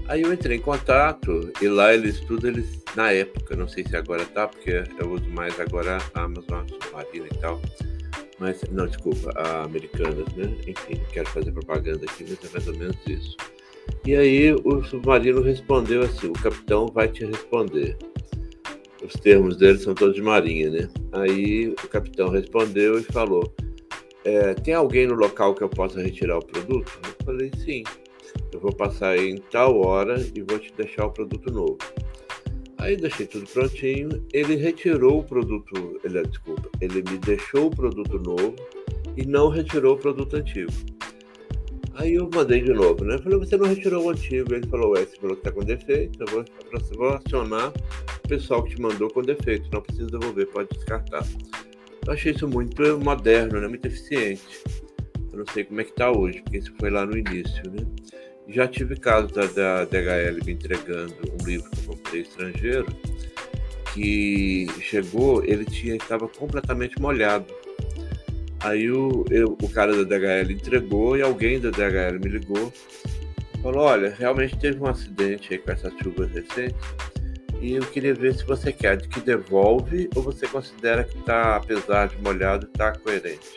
Aí 0.07 0.21
eu 0.21 0.33
entrei 0.33 0.57
em 0.57 0.61
contato 0.61 1.51
e 1.61 1.67
lá 1.67 1.93
eles 1.93 2.19
tudo 2.21 2.47
eles 2.47 2.83
na 2.95 3.11
época, 3.11 3.55
não 3.55 3.67
sei 3.67 3.85
se 3.85 3.95
agora 3.95 4.25
tá, 4.25 4.47
porque 4.47 4.83
eu 4.99 5.11
uso 5.11 5.29
mais 5.29 5.57
agora 5.59 5.97
a 6.13 6.21
Amazon 6.21 6.65
Submarina 6.67 7.27
e 7.31 7.37
tal. 7.37 7.61
Mas 8.39 8.61
não, 8.71 8.87
desculpa, 8.87 9.31
a 9.35 9.63
Americanas, 9.63 10.27
né? 10.35 10.53
Enfim, 10.67 10.99
quero 11.13 11.29
fazer 11.29 11.51
propaganda 11.51 12.03
aqui, 12.03 12.25
mas 12.27 12.43
é 12.43 12.51
mais 12.51 12.67
ou 12.67 12.77
menos 12.77 12.97
isso. 13.07 13.37
E 14.05 14.15
aí 14.15 14.53
o 14.53 14.83
submarino 14.83 15.41
respondeu 15.41 16.01
assim: 16.01 16.27
o 16.27 16.33
capitão 16.33 16.87
vai 16.87 17.07
te 17.07 17.25
responder. 17.25 17.97
Os 19.03 19.13
termos 19.13 19.57
dele 19.57 19.77
são 19.77 19.93
todos 19.93 20.15
de 20.15 20.21
marinha, 20.21 20.69
né? 20.69 20.89
Aí 21.13 21.69
o 21.69 21.87
capitão 21.87 22.29
respondeu 22.29 22.99
e 22.99 23.03
falou: 23.03 23.53
é, 24.25 24.53
tem 24.53 24.73
alguém 24.73 25.07
no 25.07 25.15
local 25.15 25.53
que 25.53 25.63
eu 25.63 25.69
possa 25.69 26.01
retirar 26.01 26.37
o 26.37 26.45
produto? 26.45 26.91
Eu 27.03 27.25
falei, 27.25 27.51
sim. 27.57 27.83
Eu 28.51 28.59
vou 28.59 28.73
passar 28.73 29.17
em 29.17 29.37
tal 29.51 29.81
hora 29.85 30.15
e 30.35 30.41
vou 30.41 30.57
te 30.57 30.73
deixar 30.73 31.05
o 31.05 31.11
produto 31.11 31.51
novo. 31.51 31.77
Aí 32.77 32.97
deixei 32.97 33.25
tudo 33.25 33.45
prontinho. 33.47 34.09
Ele 34.33 34.55
retirou 34.55 35.19
o 35.19 35.23
produto, 35.23 35.99
ele, 36.03 36.21
desculpa, 36.23 36.69
ele 36.81 36.95
me 36.95 37.17
deixou 37.17 37.67
o 37.67 37.69
produto 37.69 38.19
novo 38.19 38.55
e 39.15 39.25
não 39.25 39.49
retirou 39.49 39.95
o 39.95 39.97
produto 39.97 40.35
antigo. 40.35 40.71
Aí 41.95 42.15
eu 42.15 42.29
mandei 42.33 42.61
de 42.61 42.73
novo, 42.73 43.05
né? 43.05 43.15
Eu 43.15 43.21
falei, 43.21 43.37
você 43.37 43.55
não 43.55 43.67
retirou 43.67 44.05
o 44.05 44.09
antigo. 44.09 44.53
Ele 44.53 44.67
falou, 44.67 44.97
esse 44.97 45.15
falou 45.17 45.35
que 45.35 45.51
com 45.51 45.63
defeito, 45.63 46.23
eu 46.23 46.27
vou, 46.27 46.45
vou 46.97 47.09
acionar 47.09 47.71
o 48.23 48.27
pessoal 48.27 48.63
que 48.63 48.75
te 48.75 48.81
mandou 48.81 49.09
com 49.11 49.21
defeito, 49.21 49.69
não 49.71 49.81
precisa 49.81 50.07
devolver, 50.07 50.47
pode 50.47 50.69
descartar. 50.69 51.23
Eu 52.05 52.13
achei 52.13 52.33
isso 52.33 52.47
muito 52.47 52.99
moderno, 52.99 53.59
né? 53.59 53.67
muito 53.67 53.85
eficiente. 53.85 54.61
Eu 55.31 55.39
não 55.39 55.45
sei 55.53 55.63
como 55.63 55.81
é 55.81 55.83
que 55.83 55.91
está 55.91 56.11
hoje, 56.11 56.41
porque 56.41 56.57
isso 56.57 56.73
foi 56.79 56.89
lá 56.89 57.05
no 57.05 57.17
início. 57.17 57.63
Né? 57.71 57.85
Já 58.49 58.67
tive 58.67 58.95
casos 58.97 59.31
da, 59.31 59.45
da 59.45 59.85
DHL 59.85 60.43
me 60.45 60.51
entregando 60.51 61.15
um 61.31 61.45
livro 61.45 61.69
que 61.71 61.79
eu 61.79 61.95
comprei 61.95 62.21
estrangeiro, 62.21 62.87
que 63.93 64.67
chegou, 64.81 65.43
ele 65.43 65.65
tinha 65.65 65.95
estava 65.95 66.27
completamente 66.27 66.99
molhado. 67.01 67.45
Aí 68.59 68.91
o, 68.91 69.25
eu, 69.29 69.57
o 69.61 69.69
cara 69.69 69.93
da 69.95 70.03
DHL 70.03 70.51
entregou 70.51 71.17
e 71.17 71.21
alguém 71.21 71.59
da 71.59 71.69
DHL 71.69 72.19
me 72.21 72.29
ligou 72.29 72.71
falou, 73.61 73.83
olha, 73.83 74.13
realmente 74.19 74.57
teve 74.59 74.77
um 74.79 74.87
acidente 74.87 75.53
aí 75.53 75.57
com 75.57 75.71
essas 75.71 75.93
chuvas 76.03 76.29
recentes 76.31 76.75
e 77.63 77.75
eu 77.75 77.81
queria 77.81 78.13
ver 78.13 78.35
se 78.35 78.43
você 78.43 78.73
quer 78.73 79.01
que 79.01 79.21
devolve 79.21 80.09
ou 80.13 80.21
você 80.21 80.45
considera 80.45 81.01
que 81.01 81.17
está, 81.17 81.55
apesar 81.55 82.09
de 82.09 82.21
molhado, 82.21 82.67
está 82.67 82.91
coerente. 82.91 83.55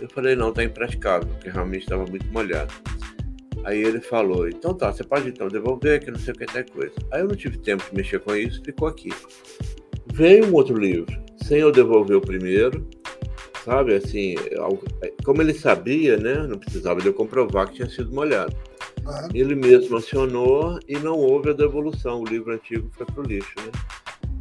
Eu 0.00 0.08
falei, 0.08 0.34
não, 0.34 0.48
está 0.48 0.64
impraticável, 0.64 1.28
porque 1.28 1.48
realmente 1.48 1.82
estava 1.82 2.04
muito 2.04 2.26
molhado. 2.32 2.74
Aí 3.62 3.80
ele 3.80 4.00
falou, 4.00 4.48
então 4.48 4.74
tá, 4.74 4.92
você 4.92 5.04
pode 5.04 5.28
então 5.28 5.46
devolver, 5.46 6.04
que 6.04 6.10
não 6.10 6.18
sei 6.18 6.34
o 6.34 6.36
que 6.36 6.44
tem 6.44 6.64
coisa. 6.64 6.92
Aí 7.12 7.20
eu 7.20 7.28
não 7.28 7.36
tive 7.36 7.56
tempo 7.58 7.84
de 7.88 7.96
mexer 7.96 8.18
com 8.18 8.34
isso, 8.34 8.60
ficou 8.64 8.88
aqui. 8.88 9.10
Veio 10.12 10.46
um 10.46 10.52
outro 10.52 10.76
livro, 10.76 11.16
sem 11.44 11.58
eu 11.60 11.70
devolver 11.70 12.16
o 12.16 12.20
primeiro, 12.20 12.84
sabe, 13.64 13.94
assim, 13.94 14.34
como 15.24 15.40
ele 15.40 15.54
sabia, 15.54 16.16
né, 16.16 16.34
não 16.48 16.58
precisava 16.58 17.00
de 17.00 17.06
eu 17.06 17.14
comprovar 17.14 17.68
que 17.68 17.76
tinha 17.76 17.88
sido 17.88 18.12
molhado. 18.12 18.54
Ele 19.32 19.54
mesmo 19.54 19.96
acionou 19.96 20.78
e 20.88 20.98
não 20.98 21.18
houve 21.18 21.50
a 21.50 21.52
devolução. 21.52 22.20
O 22.20 22.24
livro 22.24 22.52
antigo 22.52 22.88
foi 22.92 23.06
para 23.06 23.20
o 23.20 23.26
lixo, 23.26 23.54
né? 23.58 23.70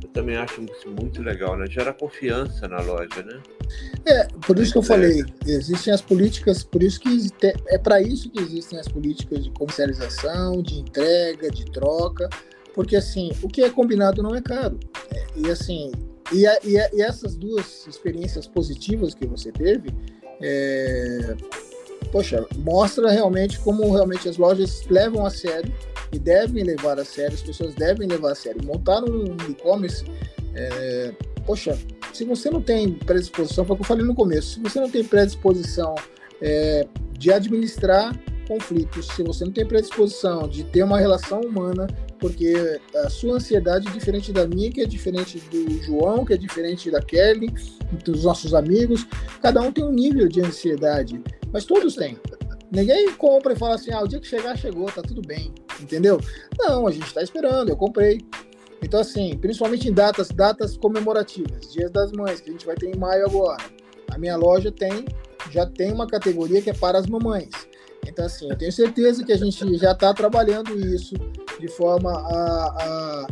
Eu 0.01 0.09
também 0.09 0.35
acho 0.35 0.61
isso 0.63 0.89
muito 0.89 1.21
legal, 1.21 1.57
né? 1.57 1.65
Gera 1.67 1.93
confiança 1.93 2.67
na 2.67 2.81
loja, 2.81 3.23
né? 3.23 3.41
É, 4.05 4.27
por 4.45 4.59
isso 4.59 4.73
que 4.73 4.77
eu 4.77 4.83
falei, 4.83 5.23
existem 5.45 5.93
as 5.93 6.01
políticas, 6.01 6.63
por 6.63 6.83
isso 6.83 6.99
que 6.99 7.09
é 7.67 7.77
para 7.77 8.01
isso 8.01 8.29
que 8.29 8.39
existem 8.39 8.79
as 8.79 8.87
políticas 8.87 9.43
de 9.43 9.51
comercialização, 9.51 10.61
de 10.61 10.79
entrega, 10.79 11.49
de 11.49 11.65
troca, 11.65 12.29
porque 12.73 12.95
assim, 12.95 13.31
o 13.41 13.47
que 13.47 13.63
é 13.63 13.69
combinado 13.69 14.21
não 14.21 14.35
é 14.35 14.41
caro. 14.41 14.79
É, 15.11 15.25
e 15.35 15.49
assim, 15.49 15.91
e, 16.31 16.45
e, 16.45 16.77
e, 16.93 17.01
essas 17.01 17.35
duas 17.35 17.85
experiências 17.87 18.47
positivas 18.47 19.13
que 19.13 19.25
você 19.25 19.51
teve, 19.51 19.89
é, 20.41 21.35
poxa, 22.13 22.45
mostra 22.59 23.09
realmente 23.09 23.59
como 23.59 23.91
realmente 23.91 24.29
as 24.29 24.37
lojas 24.37 24.85
levam 24.87 25.25
a 25.25 25.31
sério 25.31 25.73
e 26.11 26.19
devem 26.19 26.63
levar 26.63 26.99
a 26.99 27.03
sério, 27.03 27.33
as 27.33 27.41
pessoas 27.41 27.73
devem 27.73 28.07
levar 28.07 28.33
a 28.33 28.35
sério. 28.35 28.63
Montar 28.63 29.03
um 29.03 29.35
e-commerce, 29.49 30.05
é, 30.53 31.11
poxa, 31.43 31.75
se 32.13 32.23
você 32.23 32.51
não 32.51 32.61
tem 32.61 32.93
predisposição, 32.93 33.65
foi 33.65 33.73
o 33.73 33.77
que 33.77 33.81
eu 33.81 33.87
falei 33.87 34.05
no 34.05 34.13
começo, 34.13 34.53
se 34.53 34.59
você 34.59 34.79
não 34.79 34.91
tem 34.91 35.03
predisposição 35.03 35.95
é, 36.39 36.85
de 37.17 37.33
administrar 37.33 38.15
conflitos, 38.47 39.07
se 39.07 39.23
você 39.23 39.45
não 39.45 39.51
tem 39.51 39.65
predisposição 39.65 40.47
de 40.47 40.63
ter 40.65 40.83
uma 40.83 40.99
relação 40.99 41.41
humana, 41.41 41.87
porque 42.19 42.79
a 42.95 43.09
sua 43.09 43.37
ansiedade 43.37 43.87
é 43.87 43.91
diferente 43.91 44.31
da 44.31 44.45
minha, 44.45 44.69
que 44.69 44.81
é 44.81 44.85
diferente 44.85 45.39
do 45.49 45.81
João, 45.81 46.23
que 46.23 46.33
é 46.33 46.37
diferente 46.37 46.91
da 46.91 47.01
Kelly, 47.01 47.51
dos 48.05 48.23
nossos 48.23 48.53
amigos, 48.53 49.07
cada 49.41 49.61
um 49.61 49.71
tem 49.71 49.83
um 49.83 49.91
nível 49.91 50.27
de 50.27 50.41
ansiedade. 50.41 51.19
Mas 51.53 51.65
todos 51.65 51.95
têm. 51.95 52.17
Ninguém 52.71 53.13
compra 53.13 53.53
e 53.53 53.55
fala 53.55 53.75
assim, 53.75 53.91
ah, 53.91 54.01
o 54.01 54.07
dia 54.07 54.19
que 54.19 54.27
chegar, 54.27 54.57
chegou, 54.57 54.91
tá 54.91 55.03
tudo 55.03 55.21
bem, 55.21 55.53
entendeu? 55.79 56.19
Não, 56.57 56.87
a 56.87 56.91
gente 56.91 57.05
está 57.05 57.21
esperando, 57.21 57.69
eu 57.69 57.77
comprei. 57.77 58.19
Então, 58.81 58.99
assim, 58.99 59.37
principalmente 59.37 59.87
em 59.87 59.93
datas, 59.93 60.29
datas 60.29 60.75
comemorativas, 60.75 61.71
dias 61.71 61.91
das 61.91 62.11
mães, 62.11 62.41
que 62.41 62.49
a 62.49 62.51
gente 62.51 62.65
vai 62.65 62.75
ter 62.75 62.93
em 62.93 62.97
maio 62.97 63.27
agora. 63.27 63.63
A 64.11 64.17
minha 64.17 64.35
loja 64.35 64.71
tem, 64.71 65.05
já 65.51 65.67
tem 65.67 65.91
uma 65.91 66.07
categoria 66.07 66.63
que 66.63 66.71
é 66.71 66.73
para 66.73 66.97
as 66.97 67.05
mamães. 67.05 67.49
Então, 68.07 68.25
assim, 68.25 68.49
eu 68.49 68.57
tenho 68.57 68.71
certeza 68.71 69.23
que 69.23 69.31
a 69.31 69.37
gente 69.37 69.77
já 69.77 69.91
está 69.91 70.11
trabalhando 70.11 70.77
isso 70.77 71.13
de 71.59 71.67
forma 71.67 72.11
a, 72.11 72.65
a, 72.65 73.27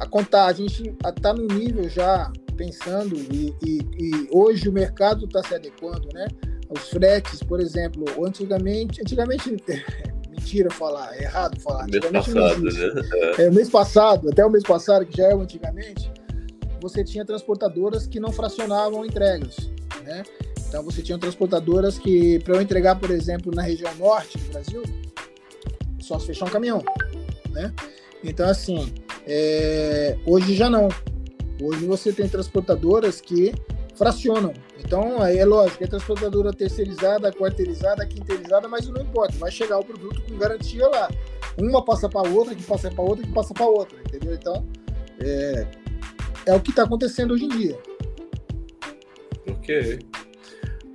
a 0.00 0.06
contar. 0.06 0.46
A 0.46 0.52
gente 0.54 0.96
está 1.06 1.34
no 1.34 1.46
nível 1.46 1.88
já 1.88 2.32
pensando 2.56 3.14
e, 3.14 3.54
e, 3.62 3.78
e 3.98 4.28
hoje 4.32 4.68
o 4.68 4.72
mercado 4.72 5.26
está 5.26 5.42
se 5.42 5.54
adequando, 5.54 6.08
né? 6.12 6.26
Os 6.70 6.88
fretes, 6.88 7.42
por 7.42 7.60
exemplo, 7.60 8.04
antigamente, 8.24 9.00
antigamente 9.00 9.50
mentira 10.30 10.70
falar, 10.70 11.14
é 11.16 11.24
errado 11.24 11.60
falar. 11.60 11.86
Mês 11.86 12.04
passado, 12.10 12.62
né? 12.62 13.02
É. 13.38 13.42
é, 13.42 13.50
mês 13.50 13.68
passado, 13.68 14.28
até 14.30 14.46
o 14.46 14.50
mês 14.50 14.62
passado, 14.62 15.04
que 15.04 15.16
já 15.16 15.26
é 15.26 15.34
antigamente, 15.34 16.10
você 16.80 17.04
tinha 17.04 17.24
transportadoras 17.24 18.06
que 18.06 18.20
não 18.20 18.32
fracionavam 18.32 19.04
entregas, 19.04 19.70
né? 20.04 20.22
Então 20.68 20.84
você 20.84 21.02
tinha 21.02 21.18
transportadoras 21.18 21.98
que, 21.98 22.38
para 22.40 22.54
eu 22.54 22.62
entregar, 22.62 22.98
por 22.98 23.10
exemplo, 23.10 23.52
na 23.52 23.62
região 23.62 23.92
norte 23.96 24.38
do 24.38 24.52
Brasil, 24.52 24.82
só 25.98 26.18
se 26.18 26.28
fechar 26.28 26.46
um 26.46 26.50
caminhão, 26.50 26.82
né? 27.50 27.72
Então, 28.22 28.48
assim, 28.48 28.92
é... 29.26 30.16
hoje 30.24 30.54
já 30.54 30.70
não. 30.70 30.88
Hoje 31.60 31.84
você 31.84 32.12
tem 32.12 32.28
transportadoras 32.28 33.20
que 33.20 33.52
fracionam. 34.00 34.54
Então, 34.78 35.20
aí 35.20 35.36
é 35.36 35.44
lógico, 35.44 35.84
é 35.84 35.86
transportadora 35.86 36.54
terceirizada, 36.54 37.30
quarteirizada, 37.30 38.06
quinteirizada, 38.06 38.66
mas 38.66 38.88
não 38.88 39.02
importa, 39.02 39.36
vai 39.36 39.50
chegar 39.50 39.78
o 39.78 39.84
produto 39.84 40.22
com 40.22 40.38
garantia 40.38 40.88
lá. 40.88 41.10
Uma 41.58 41.84
passa 41.84 42.08
para 42.08 42.26
outra, 42.26 42.54
que 42.54 42.62
passa 42.62 42.90
para 42.90 43.04
outra, 43.04 43.26
que 43.26 43.32
passa 43.32 43.52
para 43.52 43.66
outra, 43.66 43.98
entendeu? 44.00 44.32
Então, 44.32 44.66
é, 45.20 45.66
é 46.46 46.54
o 46.54 46.60
que 46.60 46.70
está 46.70 46.84
acontecendo 46.84 47.34
hoje 47.34 47.44
em 47.44 47.48
dia. 47.50 47.78
Ok. 49.46 49.98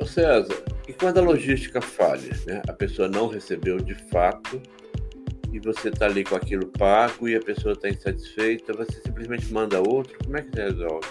Ô 0.02 0.06
César, 0.06 0.64
e 0.88 0.94
quando 0.94 1.20
a 1.20 1.22
logística 1.22 1.80
falha, 1.82 2.36
né? 2.48 2.64
A 2.68 2.74
pessoa 2.74 3.08
não 3.08 3.28
recebeu 3.28 3.78
de 3.78 3.94
fato 4.10 4.60
e 5.54 5.60
você 5.60 5.90
está 5.90 6.08
ali 6.08 6.24
com 6.24 6.36
aquilo 6.36 6.66
pago 6.66 7.30
e 7.30 7.36
a 7.36 7.40
pessoa 7.40 7.74
está 7.74 7.88
insatisfeita, 7.88 8.74
você 8.74 9.00
simplesmente 9.06 9.54
manda 9.54 9.80
outro? 9.80 10.18
Como 10.26 10.36
é 10.38 10.42
que 10.42 10.50
você 10.50 10.64
resolve? 10.64 11.08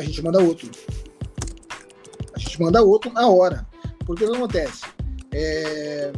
A 0.00 0.02
gente 0.02 0.22
manda 0.22 0.42
outro. 0.42 0.70
A 2.34 2.38
gente 2.38 2.60
manda 2.60 2.82
outro 2.82 3.12
na 3.12 3.28
hora. 3.28 3.66
Porque 4.06 4.24
o 4.24 4.30
que 4.30 4.36
acontece? 4.36 4.82
É... 5.30 6.10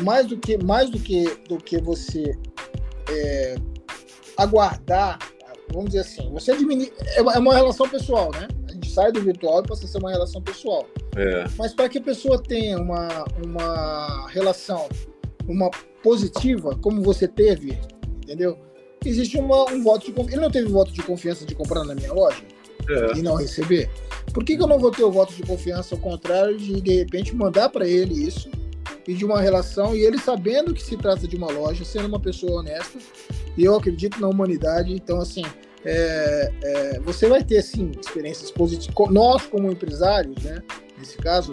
Mais 0.00 0.26
do 0.26 0.36
que, 0.36 0.58
mais 0.58 0.90
do 0.90 0.98
que, 0.98 1.24
do 1.48 1.58
que 1.58 1.80
você 1.80 2.36
é... 3.08 3.54
aguardar, 4.36 5.18
vamos 5.72 5.90
dizer 5.90 6.00
assim, 6.00 6.28
você 6.32 6.52
administra, 6.52 7.06
é 7.14 7.38
uma 7.38 7.54
relação 7.54 7.88
pessoal, 7.88 8.30
né? 8.32 8.48
A 8.68 8.72
gente 8.72 8.90
sai 8.90 9.12
do 9.12 9.22
virtual 9.22 9.62
e 9.62 9.68
passa 9.68 9.84
a 9.84 9.88
ser 9.88 9.98
uma 9.98 10.10
relação 10.10 10.42
pessoal. 10.42 10.84
É. 11.16 11.44
Mas 11.56 11.72
para 11.72 11.88
que 11.88 11.98
a 11.98 12.02
pessoa 12.02 12.42
tenha 12.42 12.78
uma, 12.78 13.24
uma 13.44 14.28
relação 14.28 14.88
uma 15.48 15.70
positiva, 16.02 16.76
como 16.76 17.00
você 17.00 17.26
teve, 17.26 17.78
entendeu? 18.22 18.58
Existe 19.04 19.38
uma, 19.38 19.70
um 19.70 19.82
voto 19.82 20.06
de 20.06 20.12
confiança. 20.12 20.34
Ele 20.34 20.42
não 20.42 20.50
teve 20.50 20.68
voto 20.68 20.92
de 20.92 21.02
confiança 21.02 21.46
de 21.46 21.54
comprar 21.54 21.84
na 21.84 21.94
minha 21.94 22.12
loja 22.12 22.42
é. 22.88 23.18
e 23.18 23.22
não 23.22 23.36
receber. 23.36 23.90
Por 24.32 24.44
que, 24.44 24.56
que 24.56 24.62
eu 24.62 24.66
não 24.66 24.78
vou 24.78 24.90
ter 24.90 25.04
o 25.04 25.10
voto 25.10 25.34
de 25.34 25.42
confiança 25.42 25.94
ao 25.94 26.00
contrário 26.00 26.56
de, 26.56 26.80
de 26.80 26.96
repente, 26.96 27.34
mandar 27.34 27.68
para 27.68 27.86
ele 27.86 28.14
isso 28.14 28.50
e 29.06 29.14
de 29.14 29.24
uma 29.24 29.40
relação 29.40 29.94
e 29.94 30.00
ele 30.00 30.18
sabendo 30.18 30.74
que 30.74 30.82
se 30.82 30.96
trata 30.96 31.26
de 31.26 31.36
uma 31.36 31.50
loja, 31.50 31.84
sendo 31.84 32.06
uma 32.06 32.20
pessoa 32.20 32.60
honesta, 32.60 32.98
e 33.56 33.64
eu 33.64 33.74
acredito 33.74 34.20
na 34.20 34.28
humanidade, 34.28 34.92
então, 34.92 35.18
assim, 35.18 35.42
é, 35.84 36.52
é, 36.62 37.00
você 37.00 37.26
vai 37.26 37.42
ter, 37.42 37.62
sim, 37.62 37.90
experiências 37.98 38.50
positivas. 38.50 39.10
Nós, 39.10 39.46
como 39.46 39.70
empresários, 39.70 40.36
né, 40.44 40.62
nesse 40.98 41.16
caso, 41.16 41.52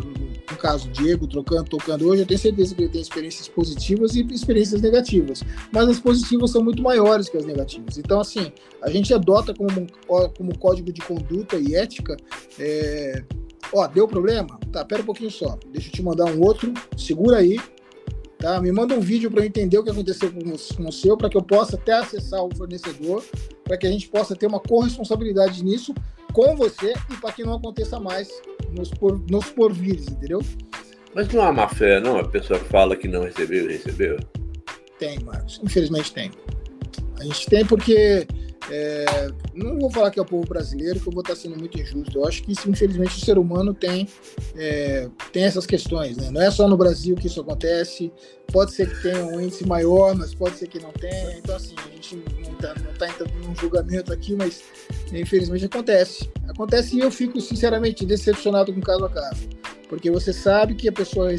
no 0.49 0.57
caso 0.57 0.89
Diego 0.89 1.27
trocando, 1.27 1.63
tocando 1.63 2.07
hoje, 2.07 2.21
eu 2.21 2.25
tenho 2.25 2.39
certeza 2.39 2.75
que 2.75 2.81
ele 2.83 2.89
tem 2.89 3.01
experiências 3.01 3.47
positivas 3.47 4.15
e 4.15 4.21
experiências 4.31 4.81
negativas, 4.81 5.43
mas 5.71 5.89
as 5.89 5.99
positivas 5.99 6.51
são 6.51 6.63
muito 6.63 6.81
maiores 6.81 7.29
que 7.29 7.37
as 7.37 7.45
negativas. 7.45 7.97
Então, 7.97 8.19
assim, 8.19 8.51
a 8.81 8.89
gente 8.89 9.13
adota 9.13 9.53
como, 9.53 9.87
como 10.37 10.57
código 10.57 10.91
de 10.91 11.01
conduta 11.01 11.57
e 11.57 11.75
ética. 11.75 12.15
É... 12.59 13.23
Ó, 13.73 13.87
deu 13.87 14.07
problema? 14.07 14.59
Tá, 14.71 14.85
pera 14.85 15.01
um 15.01 15.05
pouquinho 15.05 15.31
só. 15.31 15.57
Deixa 15.71 15.89
eu 15.89 15.91
te 15.91 16.03
mandar 16.03 16.25
um 16.25 16.39
outro. 16.41 16.71
Segura 16.95 17.37
aí. 17.37 17.59
Tá? 18.37 18.61
Me 18.61 18.71
manda 18.71 18.93
um 18.93 18.99
vídeo 18.99 19.31
para 19.31 19.41
eu 19.41 19.47
entender 19.47 19.77
o 19.79 19.83
que 19.83 19.89
aconteceu 19.89 20.31
com, 20.31 20.87
o 20.87 20.91
seu, 20.91 21.17
para 21.17 21.29
que 21.29 21.37
eu 21.37 21.41
possa 21.41 21.75
até 21.75 21.93
acessar 21.93 22.43
o 22.43 22.55
fornecedor, 22.55 23.23
para 23.63 23.75
que 23.75 23.87
a 23.87 23.91
gente 23.91 24.07
possa 24.07 24.35
ter 24.35 24.45
uma 24.45 24.59
corresponsabilidade 24.59 25.63
nisso 25.63 25.95
com 26.31 26.55
você 26.55 26.93
e 27.09 27.15
para 27.15 27.31
que 27.31 27.43
não 27.43 27.55
aconteça 27.55 27.99
mais 27.99 28.29
nos, 28.75 28.89
por, 28.89 29.19
nos 29.29 29.45
porvires, 29.49 30.07
entendeu? 30.07 30.41
Mas 31.13 31.29
não 31.29 31.41
há 31.41 31.53
má 31.53 31.67
fé, 31.69 31.99
não? 32.01 32.19
A 32.19 32.27
pessoa 32.27 32.59
fala 32.59 32.95
que 32.95 33.07
não 33.07 33.23
recebeu 33.23 33.69
e 33.69 33.73
recebeu? 33.73 34.19
Tem, 34.99 35.17
Marcos. 35.19 35.61
Infelizmente 35.63 36.13
tem. 36.13 36.29
A 37.19 37.23
gente 37.23 37.47
tem 37.47 37.65
porque. 37.65 38.27
É, 38.69 39.27
não 39.53 39.77
vou 39.77 39.91
falar 39.91 40.09
que 40.09 40.17
é 40.17 40.21
o 40.21 40.25
povo 40.25 40.43
brasileiro, 40.47 40.99
que 40.99 41.07
eu 41.07 41.13
vou 41.13 41.21
estar 41.21 41.35
sendo 41.35 41.55
muito 41.55 41.79
injusto. 41.79 42.17
Eu 42.17 42.27
acho 42.27 42.41
que, 42.41 42.51
infelizmente, 42.51 43.15
o 43.15 43.23
ser 43.23 43.37
humano 43.37 43.75
tem, 43.75 44.07
é, 44.55 45.07
tem 45.31 45.43
essas 45.43 45.67
questões. 45.67 46.17
Né? 46.17 46.31
Não 46.31 46.41
é 46.41 46.49
só 46.49 46.67
no 46.67 46.75
Brasil 46.75 47.15
que 47.15 47.27
isso 47.27 47.39
acontece. 47.39 48.11
Pode 48.51 48.73
ser 48.73 48.89
que 48.89 49.03
tenha 49.03 49.23
um 49.23 49.39
índice 49.39 49.67
maior, 49.67 50.15
mas 50.15 50.33
pode 50.33 50.57
ser 50.57 50.67
que 50.67 50.79
não 50.79 50.91
tenha. 50.91 51.37
Então, 51.37 51.55
assim, 51.55 51.75
a 51.77 51.95
gente 51.95 52.15
não 52.15 52.53
está 52.53 52.73
tá 52.97 53.07
entrando 53.07 53.33
num 53.45 53.55
julgamento 53.55 54.11
aqui, 54.11 54.35
mas 54.35 54.63
infelizmente 55.13 55.65
acontece. 55.65 56.29
Acontece 56.47 56.95
e 56.95 56.99
eu 56.99 57.11
fico, 57.11 57.39
sinceramente, 57.41 58.05
decepcionado 58.05 58.73
com 58.73 58.81
caso 58.81 59.05
a 59.05 59.09
caso. 59.09 59.47
Porque 59.87 60.09
você 60.09 60.33
sabe 60.33 60.75
que 60.75 60.87
a 60.87 60.91
pessoa 60.91 61.29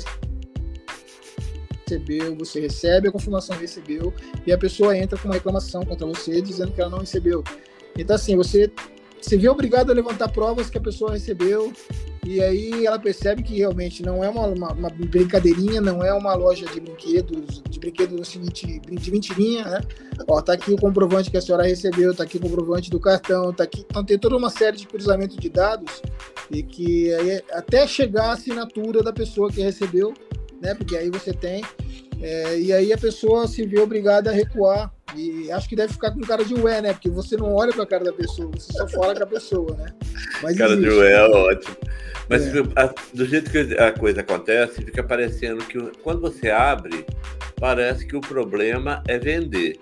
recebeu, 1.86 2.36
você 2.36 2.60
recebe 2.60 3.08
a 3.08 3.12
confirmação 3.12 3.56
recebeu, 3.56 4.12
e 4.46 4.52
a 4.52 4.58
pessoa 4.58 4.96
entra 4.96 5.18
com 5.18 5.28
uma 5.28 5.34
reclamação 5.34 5.84
contra 5.84 6.06
você 6.06 6.40
dizendo 6.40 6.72
que 6.72 6.80
ela 6.80 6.90
não 6.90 6.98
recebeu. 6.98 7.42
Então, 7.98 8.16
assim, 8.16 8.36
você 8.36 8.70
se 9.20 9.36
vê 9.36 9.48
obrigado 9.48 9.90
a 9.90 9.94
levantar 9.94 10.28
provas 10.28 10.70
que 10.70 10.78
a 10.78 10.80
pessoa 10.80 11.12
recebeu, 11.12 11.72
e 12.26 12.42
aí 12.42 12.84
ela 12.84 12.98
percebe 12.98 13.40
que 13.44 13.56
realmente 13.56 14.02
não 14.02 14.22
é 14.22 14.28
uma, 14.28 14.48
uma, 14.48 14.72
uma, 14.72 14.90
brincadeirinha, 14.90 15.80
não 15.80 16.02
é 16.02 16.12
uma 16.12 16.34
loja 16.34 16.66
de 16.66 16.80
brinquedos, 16.80 17.62
de 17.70 17.78
brinquedos 17.78 18.28
seguinte, 18.28 18.80
de 18.80 19.10
mentirinha, 19.12 19.64
né? 19.64 19.80
Ó, 20.26 20.42
tá 20.42 20.54
aqui 20.54 20.72
o 20.72 20.76
comprovante 20.76 21.30
que 21.30 21.36
a 21.36 21.40
senhora 21.40 21.62
recebeu, 21.62 22.12
tá 22.12 22.24
aqui 22.24 22.36
o 22.36 22.40
comprovante 22.40 22.90
do 22.90 22.98
cartão, 22.98 23.52
tá 23.52 23.62
aqui. 23.62 23.86
Então 23.88 24.04
tem 24.04 24.18
toda 24.18 24.36
uma 24.36 24.50
série 24.50 24.76
de 24.76 24.88
cruzamento 24.88 25.38
de 25.38 25.48
dados 25.48 26.02
e 26.50 26.64
que 26.64 27.14
aí, 27.14 27.42
até 27.52 27.86
chegar 27.86 28.30
a 28.30 28.32
assinatura 28.32 29.04
da 29.04 29.12
pessoa 29.12 29.48
que 29.48 29.60
recebeu, 29.60 30.12
né? 30.60 30.74
Porque 30.74 30.96
aí 30.96 31.08
você 31.10 31.32
tem. 31.32 31.62
É, 32.20 32.58
e 32.58 32.72
aí 32.72 32.92
a 32.92 32.98
pessoa 32.98 33.46
se 33.46 33.64
vê 33.64 33.78
obrigada 33.78 34.30
a 34.30 34.34
recuar. 34.34 34.92
E 35.16 35.50
acho 35.50 35.68
que 35.68 35.76
deve 35.76 35.92
ficar 35.92 36.10
com 36.10 36.20
cara 36.20 36.44
de 36.44 36.54
ué, 36.54 36.80
né? 36.82 36.92
Porque 36.92 37.08
você 37.08 37.36
não 37.36 37.54
olha 37.54 37.72
para 37.72 37.84
a 37.84 37.86
cara 37.86 38.04
da 38.04 38.12
pessoa, 38.12 38.50
você 38.54 38.72
só 38.72 38.86
fala 38.88 39.14
com 39.14 39.22
a 39.22 39.26
pessoa, 39.26 39.76
né? 39.76 39.86
Mas 40.42 40.58
cara 40.58 40.72
existe. 40.72 40.90
de 40.90 40.96
ué 40.96 41.12
é 41.12 41.28
ótimo. 41.28 41.76
Mas 42.28 42.42
é. 42.46 42.60
a, 42.76 42.94
do 43.14 43.24
jeito 43.24 43.50
que 43.50 43.58
a 43.78 43.92
coisa 43.92 44.20
acontece, 44.20 44.82
fica 44.82 45.02
parecendo 45.02 45.64
que 45.64 45.78
quando 46.02 46.20
você 46.20 46.50
abre, 46.50 47.06
parece 47.58 48.06
que 48.06 48.16
o 48.16 48.20
problema 48.20 49.02
é 49.08 49.18
vender. 49.18 49.78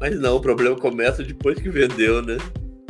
Mas 0.00 0.18
não, 0.18 0.36
o 0.36 0.40
problema 0.40 0.76
começa 0.76 1.22
depois 1.22 1.58
que 1.60 1.68
vendeu, 1.68 2.22
né? 2.22 2.38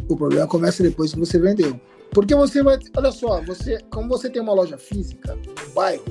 O 0.09 0.17
problema 0.17 0.47
começa 0.47 0.83
depois 0.83 1.13
que 1.13 1.19
você 1.19 1.39
vendeu. 1.39 1.79
Porque 2.11 2.35
você 2.35 2.63
vai. 2.63 2.79
Olha 2.97 3.11
só, 3.11 3.41
você, 3.43 3.79
como 3.91 4.09
você 4.09 4.31
tem 4.31 4.41
uma 4.41 4.55
loja 4.55 4.79
física 4.79 5.35
no 5.35 5.73
bairro, 5.73 6.05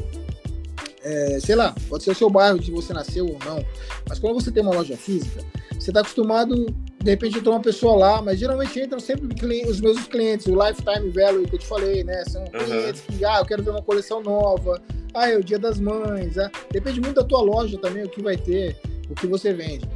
é, 1.04 1.39
sei 1.39 1.56
lá, 1.56 1.73
pode 1.88 2.04
ser 2.04 2.12
o 2.12 2.15
seu 2.15 2.30
bairro 2.30 2.60
de 2.60 2.71
você 2.71 2.93
nasceu 2.93 3.26
ou 3.26 3.39
não, 3.45 3.63
mas 4.08 4.19
quando 4.19 4.36
você 4.36 4.52
tem 4.52 4.62
uma 4.62 4.73
loja 4.73 4.97
física, 4.97 5.43
você 5.79 5.91
está 5.91 6.01
acostumado, 6.01 6.65
de 7.03 7.11
repente 7.11 7.37
entrou 7.37 7.55
uma 7.55 7.61
pessoa 7.61 7.95
lá, 7.95 8.21
mas 8.21 8.39
geralmente 8.39 8.79
entram 8.79 8.99
sempre 8.99 9.27
os 9.67 9.79
mesmos 9.79 10.07
clientes, 10.07 10.47
o 10.47 10.55
lifetime 10.55 11.09
value 11.11 11.47
que 11.47 11.55
eu 11.55 11.59
te 11.59 11.67
falei, 11.67 12.03
né? 12.03 12.23
São 12.25 12.41
uhum. 12.41 12.65
clientes 12.65 13.01
que, 13.01 13.23
ah, 13.23 13.39
eu 13.39 13.45
quero 13.45 13.63
ver 13.63 13.69
uma 13.69 13.81
coleção 13.81 14.21
nova, 14.21 14.81
ah, 15.13 15.29
é 15.29 15.37
o 15.37 15.43
dia 15.43 15.59
das 15.59 15.79
mães, 15.79 16.37
ah, 16.37 16.51
depende 16.71 16.99
muito 16.99 17.15
da 17.15 17.23
tua 17.23 17.41
loja 17.41 17.77
também, 17.77 18.03
o 18.03 18.09
que 18.09 18.21
vai 18.21 18.37
ter, 18.37 18.75
o 19.09 19.15
que 19.15 19.27
você 19.27 19.53
vende. 19.53 19.87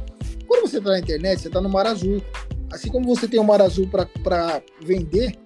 Quando 0.46 0.68
você 0.68 0.78
está 0.78 0.90
na 0.90 0.98
internet, 0.98 1.40
você 1.40 1.48
está 1.48 1.60
no 1.60 1.68
mar 1.68 1.86
azul. 1.86 2.22
Assim 2.70 2.90
como 2.90 3.06
você 3.06 3.28
tem 3.28 3.38
o 3.38 3.42
um 3.42 3.46
mar 3.46 3.60
azul 3.60 3.88
para 3.88 4.62
vender, 4.82 5.36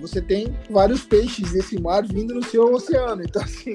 você 0.00 0.20
tem 0.20 0.56
vários 0.70 1.04
peixes 1.04 1.52
desse 1.52 1.80
mar 1.80 2.06
vindo 2.06 2.34
no 2.34 2.42
seu 2.44 2.72
oceano. 2.72 3.22
Então, 3.22 3.42
assim, 3.42 3.72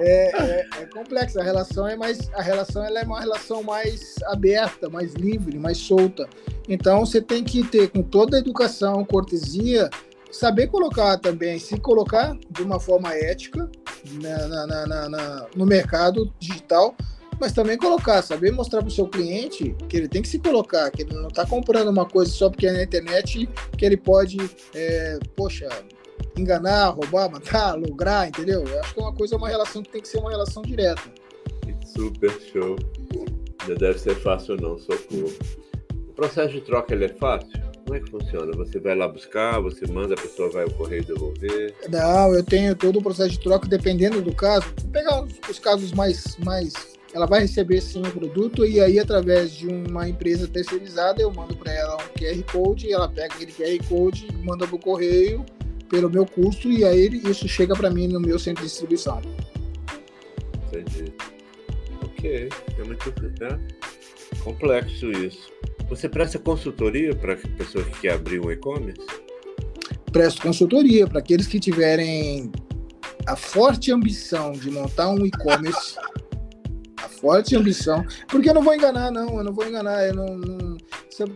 é, 0.00 0.30
é, 0.36 0.66
é 0.82 0.86
complexa. 0.86 1.40
A 1.40 1.44
relação 1.44 1.86
é 1.86 1.96
mais, 1.96 2.30
a 2.32 2.42
relação 2.42 2.84
ela 2.84 3.00
é 3.00 3.04
uma 3.04 3.20
relação 3.20 3.62
mais 3.62 4.14
aberta, 4.26 4.88
mais 4.88 5.14
livre, 5.14 5.58
mais 5.58 5.78
solta. 5.78 6.28
Então 6.68 7.04
você 7.04 7.20
tem 7.20 7.44
que 7.44 7.64
ter 7.64 7.88
com 7.90 8.02
toda 8.02 8.36
a 8.36 8.40
educação, 8.40 9.04
cortesia, 9.04 9.88
saber 10.30 10.68
colocar 10.68 11.18
também, 11.18 11.58
se 11.58 11.78
colocar 11.78 12.36
de 12.50 12.62
uma 12.62 12.78
forma 12.78 13.14
ética 13.14 13.70
na, 14.20 14.66
na, 14.66 14.86
na, 14.86 15.08
na 15.08 15.46
no 15.54 15.66
mercado 15.66 16.32
digital, 16.38 16.94
mas 17.40 17.52
também 17.52 17.78
colocar, 17.78 18.20
saber 18.22 18.50
mostrar 18.50 18.80
para 18.80 18.88
o 18.88 18.92
seu 18.92 19.06
cliente 19.06 19.74
que 19.88 19.96
ele 19.96 20.08
tem 20.08 20.22
que 20.22 20.28
se 20.28 20.38
colocar, 20.38 20.90
que 20.90 21.02
ele 21.02 21.14
não 21.14 21.28
está 21.28 21.46
comprando 21.46 21.88
uma 21.88 22.04
coisa 22.04 22.30
só 22.30 22.50
porque 22.50 22.66
é 22.66 22.72
na 22.72 22.82
internet, 22.82 23.48
que 23.76 23.84
ele 23.84 23.96
pode, 23.96 24.38
é, 24.74 25.18
poxa, 25.36 25.68
enganar, 26.38 26.90
roubar, 26.90 27.30
matar, 27.30 27.74
lograr, 27.74 28.28
entendeu? 28.28 28.64
Eu 28.66 28.80
acho 28.80 28.94
que 28.94 29.00
é 29.00 29.02
uma 29.02 29.14
coisa, 29.14 29.36
uma 29.36 29.48
relação 29.48 29.82
que 29.82 29.90
tem 29.90 30.00
que 30.00 30.08
ser 30.08 30.18
uma 30.18 30.30
relação 30.30 30.62
direta. 30.62 31.02
Super 31.84 32.30
show. 32.52 32.76
Não 33.66 33.74
deve 33.74 33.98
ser 33.98 34.14
fácil 34.16 34.56
não, 34.56 34.78
socorro. 34.78 35.32
O 36.08 36.12
processo 36.12 36.52
de 36.52 36.60
troca 36.60 36.94
ele 36.94 37.04
é 37.04 37.08
fácil? 37.08 37.68
Como 37.84 37.96
é 37.96 38.00
que 38.00 38.10
funciona? 38.10 38.52
Você 38.56 38.78
vai 38.78 38.94
lá 38.94 39.08
buscar, 39.08 39.60
você 39.60 39.86
manda, 39.86 40.14
a 40.14 40.16
pessoa 40.16 40.50
vai 40.50 40.64
ao 40.64 40.70
correio 40.70 41.04
devolver? 41.04 41.74
Não, 41.88 42.34
eu 42.34 42.44
tenho 42.44 42.74
todo 42.76 42.98
o 42.98 43.02
processo 43.02 43.30
de 43.30 43.40
troca, 43.40 43.66
dependendo 43.66 44.20
do 44.20 44.34
caso. 44.34 44.66
Vou 44.82 44.90
pegar 44.90 45.22
os, 45.22 45.32
os 45.48 45.58
casos 45.58 45.92
mais, 45.92 46.36
mais. 46.44 46.72
Ela 47.14 47.26
vai 47.26 47.40
receber 47.40 47.80
sim 47.80 48.02
o 48.02 48.10
produto 48.10 48.66
e 48.66 48.80
aí, 48.80 48.98
através 48.98 49.52
de 49.52 49.66
uma 49.66 50.08
empresa 50.08 50.46
terceirizada, 50.46 51.22
eu 51.22 51.32
mando 51.32 51.56
para 51.56 51.72
ela 51.72 51.96
um 51.96 52.18
QR 52.18 52.42
Code, 52.52 52.92
ela 52.92 53.08
pega 53.08 53.34
aquele 53.34 53.52
QR 53.52 53.88
Code, 53.88 54.28
manda 54.42 54.66
para 54.66 54.76
o 54.76 54.78
correio 54.78 55.44
pelo 55.88 56.10
meu 56.10 56.26
custo 56.26 56.70
e 56.70 56.84
aí 56.84 57.20
isso 57.24 57.48
chega 57.48 57.74
para 57.74 57.90
mim 57.90 58.08
no 58.08 58.20
meu 58.20 58.38
centro 58.38 58.62
de 58.62 58.68
distribuição. 58.68 59.20
Entendi. 60.66 61.12
Ok, 62.02 62.48
é 62.78 62.84
muito 62.84 63.14
né? 63.40 63.58
complexo 64.42 65.10
isso. 65.10 65.50
Você 65.88 66.08
presta 66.08 66.38
consultoria 66.38 67.14
para 67.14 67.36
pessoa 67.36 67.84
que 67.84 68.00
quer 68.00 68.14
abrir 68.14 68.40
um 68.40 68.50
e-commerce? 68.50 69.06
Presto 70.12 70.42
consultoria 70.42 71.06
para 71.06 71.18
aqueles 71.18 71.46
que 71.46 71.58
tiverem 71.58 72.50
a 73.26 73.36
forte 73.36 73.92
ambição 73.92 74.52
de 74.52 74.70
montar 74.70 75.08
um 75.10 75.24
e-commerce. 75.24 75.96
a 76.98 77.08
forte 77.08 77.56
ambição. 77.56 78.04
Porque 78.26 78.50
eu 78.50 78.54
não 78.54 78.62
vou 78.62 78.74
enganar, 78.74 79.10
não. 79.10 79.38
Eu 79.38 79.44
não 79.44 79.52
vou 79.52 79.66
enganar. 79.66 80.06
Eu 80.06 80.14
não, 80.14 80.36
não 80.36 80.76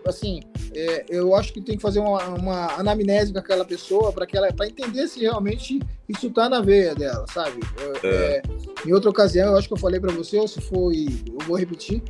assim, 0.06 0.40
é, 0.74 1.04
eu 1.08 1.34
acho 1.34 1.52
que 1.52 1.60
tem 1.60 1.76
que 1.76 1.82
fazer 1.82 2.00
uma, 2.00 2.28
uma 2.28 2.74
anamnese 2.74 3.32
com 3.32 3.38
aquela 3.38 3.64
pessoa 3.64 4.12
para 4.12 4.26
que 4.26 4.36
ela 4.36 4.52
para 4.52 4.66
entender 4.66 5.06
se 5.08 5.20
realmente 5.20 5.80
isso 6.08 6.26
está 6.28 6.48
na 6.48 6.60
veia 6.60 6.94
dela, 6.94 7.24
sabe? 7.32 7.60
É. 8.02 8.06
É, 8.06 8.42
em 8.86 8.92
outra 8.92 9.10
ocasião, 9.10 9.50
eu 9.50 9.58
acho 9.58 9.68
que 9.68 9.74
eu 9.74 9.78
falei 9.78 10.00
para 10.00 10.12
você, 10.12 10.38
ou 10.38 10.48
se 10.48 10.60
foi, 10.60 11.06
eu 11.26 11.46
vou 11.46 11.56
repetir 11.56 12.02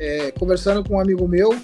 é, 0.00 0.30
conversando 0.32 0.82
com 0.82 0.96
um 0.96 1.00
amigo 1.00 1.28
meu, 1.28 1.54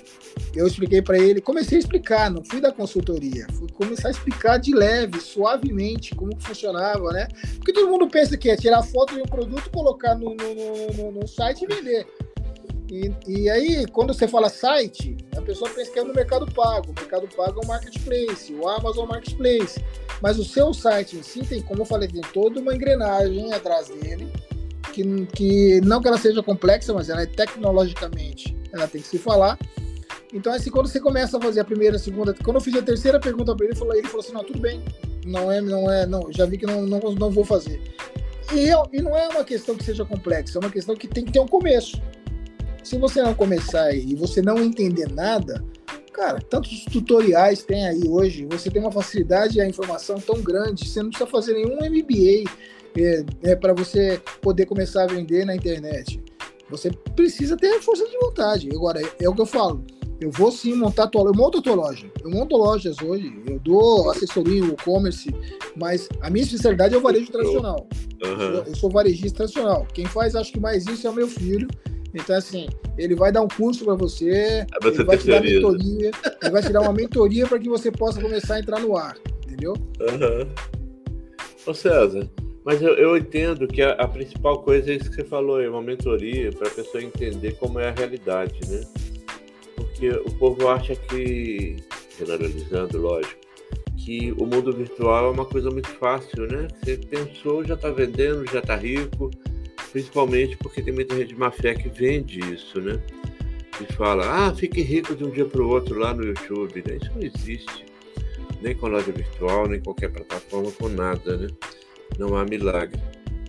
eu 0.55 0.66
expliquei 0.66 1.01
para 1.01 1.19
ele, 1.19 1.40
comecei 1.40 1.79
a 1.79 1.81
explicar, 1.81 2.31
não 2.31 2.45
fui 2.45 2.61
da 2.61 2.71
consultoria, 2.71 3.47
fui 3.55 3.66
começar 3.73 4.09
a 4.09 4.11
explicar 4.11 4.59
de 4.59 4.75
leve, 4.75 5.19
suavemente, 5.21 6.14
como 6.14 6.38
funcionava, 6.38 7.11
né? 7.12 7.27
Porque 7.55 7.73
todo 7.73 7.88
mundo 7.88 8.07
pensa 8.09 8.37
que 8.37 8.51
é 8.51 8.57
tirar 8.57 8.83
foto 8.83 9.14
de 9.14 9.23
um 9.23 9.27
produto, 9.27 9.71
colocar 9.71 10.14
no, 10.14 10.35
no, 10.35 10.92
no, 10.92 11.12
no 11.12 11.27
site 11.27 11.64
e 11.64 11.66
vender. 11.66 12.07
E, 12.88 13.12
e, 13.27 13.51
aí, 13.51 13.87
quando 13.87 14.14
você 14.14 14.29
fala 14.29 14.49
site, 14.49 15.16
a 15.37 15.42
pessoa 15.42 15.68
pensa 15.70 15.90
que 15.90 15.99
é 15.99 16.05
no 16.05 16.14
Mercado 16.14 16.46
Pago. 16.53 16.92
O 16.92 16.94
Mercado 16.94 17.29
Pago 17.37 17.61
é 17.61 17.64
um 17.64 17.68
marketplace, 17.68 18.55
o 18.55 18.68
Amazon 18.68 19.09
Marketplace. 19.09 19.83
Mas 20.22 20.38
o 20.38 20.44
seu 20.44 20.72
site 20.72 21.16
em 21.16 21.22
si 21.22 21.40
tem, 21.40 21.61
como 21.62 21.83
eu 21.83 21.87
falei, 21.87 22.09
tem 22.09 22.22
toda 22.33 22.61
uma 22.61 22.75
engrenagem 22.75 23.53
atrás 23.53 23.88
dele 23.88 24.31
que, 24.92 25.27
que 25.27 25.81
não 25.83 26.01
que 26.01 26.09
ela 26.09 26.16
seja 26.16 26.42
complexa, 26.42 26.92
mas 26.94 27.11
ela 27.11 27.22
é 27.22 27.27
tecnologicamente, 27.27 28.57
ela 28.72 28.88
tem 28.88 29.03
que 29.03 29.09
se 29.09 29.18
falar. 29.18 29.59
Então, 30.33 30.53
assim, 30.53 30.70
quando 30.70 30.88
você 30.88 31.01
começa 31.01 31.37
a 31.37 31.40
fazer 31.40 31.61
a 31.61 31.64
primeira, 31.64 31.96
a 31.96 31.99
segunda, 31.99 32.35
quando 32.44 32.57
eu 32.57 32.61
fiz 32.61 32.75
a 32.77 32.83
terceira 32.83 33.20
pergunta 33.20 33.55
para 33.55 33.64
ele, 33.64 33.72
ele 33.72 33.79
falou, 33.79 33.94
ele 33.94 34.07
falou 34.07 34.20
assim, 34.20 34.33
não, 34.33 34.44
tudo 34.44 34.59
bem, 34.59 34.83
não 35.25 35.51
é, 35.51 35.61
não 35.61 35.90
é, 35.90 36.07
não, 36.07 36.33
já 36.33 36.46
vi 36.46 36.59
que 36.59 36.66
não, 36.66 36.83
não, 36.83 36.99
não 37.12 37.31
vou 37.31 37.44
fazer. 37.44 37.81
E, 38.53 38.68
eu, 38.68 38.85
e 38.92 39.03
não 39.03 39.16
é 39.16 39.29
uma 39.29 39.44
questão 39.44 39.77
que 39.77 39.85
seja 39.85 40.05
complexa, 40.05 40.59
é 40.59 40.61
uma 40.61 40.70
questão 40.70 40.94
que 40.94 41.09
tem 41.09 41.25
que 41.25 41.33
ter 41.33 41.40
um 41.40 41.49
começo. 41.49 42.01
Se 42.87 42.96
você 42.99 43.20
não 43.20 43.35
começar 43.35 43.92
e 43.92 44.14
você 44.14 44.40
não 44.40 44.61
entender 44.61 45.12
nada, 45.12 45.61
cara, 46.12 46.38
tantos 46.38 46.85
tutoriais 46.85 47.64
tem 47.64 47.85
aí 47.85 48.07
hoje, 48.07 48.46
você 48.49 48.70
tem 48.70 48.81
uma 48.81 48.92
facilidade 48.92 49.59
e 49.59 49.61
a 49.61 49.68
informação 49.68 50.20
tão 50.20 50.40
grande, 50.40 50.88
você 50.88 51.03
não 51.03 51.11
precisa 51.11 51.29
fazer 51.29 51.55
nenhum 51.55 51.79
MBA, 51.79 52.49
é, 52.96 53.25
é 53.42 53.57
para 53.57 53.75
você 53.75 54.22
poder 54.40 54.66
começar 54.66 55.03
a 55.03 55.07
vender 55.09 55.44
na 55.44 55.57
internet. 55.57 56.22
Você 56.70 56.92
precisa 57.16 57.57
ter 57.57 57.83
força 57.83 58.07
de 58.07 58.16
vontade. 58.18 58.68
Agora, 58.72 59.03
é, 59.03 59.25
é 59.25 59.29
o 59.29 59.35
que 59.35 59.40
eu 59.40 59.46
falo. 59.46 59.85
Eu 60.20 60.31
vou 60.31 60.53
sim 60.53 60.72
montar 60.77 61.09
tua, 61.09 61.29
eu 61.29 61.35
monto 61.35 61.59
a 61.59 61.62
tua 61.62 61.75
loja. 61.75 62.09
Eu 62.22 62.31
monto 62.31 62.57
lojas 62.57 62.99
hoje, 63.03 63.37
eu 63.49 63.59
dou 63.59 64.12
assessoria, 64.12 64.64
e-commerce, 64.64 65.29
mas 65.77 66.09
a 66.20 66.31
minha 66.31 66.44
especialidade 66.44 66.94
é 66.94 66.99
o 66.99 67.03
varejo 67.03 67.33
tradicional. 67.33 67.88
Uhum. 68.22 68.31
Eu, 68.31 68.37
sou, 68.38 68.64
eu, 68.64 68.77
sou, 68.77 68.90
varejista 68.90 69.38
tradicional. 69.38 69.85
Quem 69.92 70.07
faz, 70.07 70.37
acho 70.37 70.53
que 70.53 70.61
mais 70.61 70.87
isso 70.87 71.05
é 71.05 71.11
o 71.11 71.14
meu 71.14 71.27
filho. 71.27 71.66
Então, 72.16 72.35
assim, 72.35 72.66
ele 72.96 73.14
vai 73.14 73.31
dar 73.31 73.42
um 73.42 73.48
curso 73.48 73.85
para 73.85 73.94
você, 73.94 74.66
você, 74.83 74.88
ele 74.88 75.05
vai 75.05 75.18
te 75.18 75.26
dar 75.26 75.42
mentoria, 75.42 76.11
ele 76.42 76.50
vai 76.50 76.62
te 76.62 76.72
dar 76.72 76.81
uma 76.81 76.92
mentoria 76.92 77.46
para 77.46 77.59
que 77.59 77.68
você 77.68 77.92
possa 77.92 78.20
começar 78.20 78.55
a 78.55 78.59
entrar 78.59 78.81
no 78.81 78.96
ar, 78.96 79.16
entendeu? 79.44 79.74
Uhum. 80.00 80.48
Ô 81.66 81.74
César, 81.74 82.26
mas 82.64 82.81
eu, 82.81 82.94
eu 82.94 83.16
entendo 83.18 83.68
que 83.68 83.83
a, 83.83 83.92
a, 83.92 84.09
principal 84.09 84.62
coisa 84.62 84.90
é 84.90 84.96
isso 84.96 85.11
que 85.11 85.16
você 85.16 85.24
falou, 85.24 85.61
é 85.61 85.68
uma 85.68 85.83
mentoria 85.83 86.50
para 86.52 86.68
a 86.68 86.70
pessoa 86.70 87.05
entender 87.05 87.52
como 87.59 87.79
é 87.79 87.88
a 87.88 87.92
realidade, 87.92 88.59
né? 88.66 88.81
Porque 89.76 90.09
o 90.09 90.31
povo 90.38 90.68
acha 90.68 90.96
que, 90.96 91.76
generalizando, 92.16 92.98
lógico, 92.98 93.40
que 93.98 94.33
o 94.38 94.46
mundo 94.46 94.72
virtual 94.72 95.26
é 95.26 95.31
uma 95.33 95.44
coisa 95.44 95.70
muito 95.70 95.88
fácil, 95.90 96.46
né? 96.46 96.66
Você 96.83 96.96
pensou, 96.96 97.62
já 97.62 97.74
está 97.74 97.90
vendendo, 97.90 98.50
já 98.50 98.61
está 98.61 98.74
rico, 98.74 99.31
principalmente 99.96 100.59
porque 100.59 100.82
tem 100.82 100.92
muita 100.92 101.16
gente 101.16 101.28
de 101.28 101.38
má 101.38 101.50
fé 101.50 101.74
que 101.74 101.88
vende 101.88 102.38
isso, 102.52 102.78
né? 102.82 103.00
E 103.80 103.90
fala, 103.94 104.46
ah, 104.48 104.54
fique 104.54 104.82
rico 104.82 105.14
de 105.14 105.24
um 105.24 105.30
dia 105.30 105.46
para 105.46 105.62
o 105.62 105.68
outro 105.70 105.98
lá 105.98 106.12
no 106.12 106.22
YouTube, 106.22 106.85
né? 106.87 106.98
Isso 107.00 107.11
não 107.14 107.22
existe, 107.22 107.87
nem 108.61 108.74
com 108.74 108.88
loja 108.88 109.11
virtual, 109.11 109.66
nem 109.66 109.80
qualquer 109.80 110.11
plataforma, 110.11 110.70
com 110.72 110.90
nada, 110.90 111.38
né? 111.38 111.48
não 112.18 112.37
há 112.37 112.44
milagre. 112.44 113.00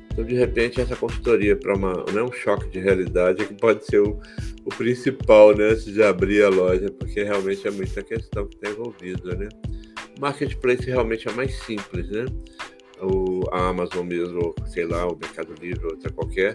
Então, 0.10 0.24
de 0.24 0.36
repente, 0.36 0.80
essa 0.80 0.96
consultoria 0.96 1.54
para 1.54 1.76
uma, 1.76 2.06
não 2.14 2.20
é 2.20 2.24
um 2.24 2.32
choque 2.32 2.70
de 2.70 2.80
realidade, 2.80 3.42
é 3.42 3.46
que 3.46 3.54
pode 3.54 3.86
ser 3.86 4.00
o, 4.00 4.18
o 4.64 4.70
principal, 4.70 5.54
né, 5.54 5.72
antes 5.72 5.84
de 5.84 6.02
abrir 6.02 6.44
a 6.44 6.50
loja, 6.50 6.90
porque 6.98 7.24
realmente 7.24 7.68
é 7.68 7.72
muita 7.72 8.02
questão 8.02 8.48
que 8.48 8.56
está 8.56 8.70
envolvida, 8.70 9.36
né? 9.36 9.50
O 10.18 10.22
marketplace 10.22 10.86
realmente 10.86 11.28
é 11.28 11.32
mais 11.34 11.54
simples, 11.64 12.10
né? 12.10 12.26
A 13.52 13.70
Amazon 13.70 14.06
mesmo, 14.06 14.54
sei 14.66 14.86
lá, 14.86 15.08
o 15.08 15.18
Mercado 15.18 15.54
Livre, 15.62 15.86
outra 15.86 16.12
qualquer, 16.12 16.54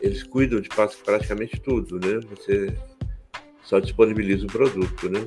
eles 0.00 0.22
cuidam 0.22 0.60
de 0.60 0.68
praticamente 1.04 1.60
tudo, 1.60 1.98
né? 1.98 2.20
Você 2.30 2.74
só 3.62 3.78
disponibiliza 3.78 4.44
o 4.44 4.48
produto, 4.48 5.08
né? 5.08 5.20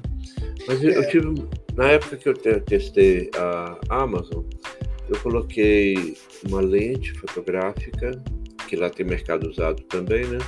Mas 0.68 0.84
eu, 0.84 0.92
eu 0.92 1.04
é. 1.04 1.08
tive, 1.08 1.34
na 1.76 1.92
época 1.92 2.18
que 2.18 2.30
eu 2.30 2.34
testei 2.62 3.30
a 3.38 3.78
Amazon, 3.90 4.44
eu 5.10 5.20
coloquei 5.20 6.18
uma 6.48 6.62
lente 6.62 7.14
fotográfica, 7.14 8.12
que 8.68 8.76
lá 8.76 8.90
tem 8.90 9.06
mercado 9.06 9.50
usado 9.50 9.82
também, 9.84 10.26
né? 10.26 10.40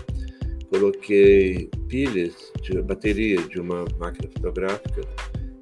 Coloquei 0.70 1.70
pilhas 1.88 2.52
de 2.62 2.82
bateria 2.82 3.38
de 3.38 3.60
uma 3.60 3.86
máquina 4.00 4.30
fotográfica 4.34 5.02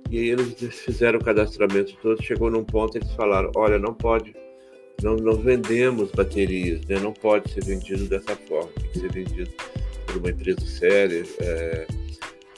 e 0.10 0.19
aí 0.19 0.29
eles 0.29 0.55
fizeram 0.79 1.19
o 1.19 1.23
cadastramento 1.23 1.95
todo. 2.01 2.21
Chegou 2.23 2.49
num 2.49 2.63
ponto 2.63 2.97
eles 2.97 3.12
falaram: 3.13 3.51
olha, 3.55 3.77
não 3.77 3.93
pode, 3.93 4.34
não, 5.01 5.15
não 5.15 5.36
vendemos 5.36 6.12
baterias, 6.12 6.86
né? 6.86 6.99
Não 6.99 7.13
pode 7.13 7.51
ser 7.51 7.63
vendido 7.63 8.05
dessa 8.05 8.36
forma. 8.36 8.69
Tem 8.79 8.89
que 8.89 8.99
ser 8.99 9.12
vendido 9.12 9.51
por 10.05 10.17
uma 10.17 10.29
empresa 10.29 10.65
séria. 10.65 11.23
É, 11.39 11.88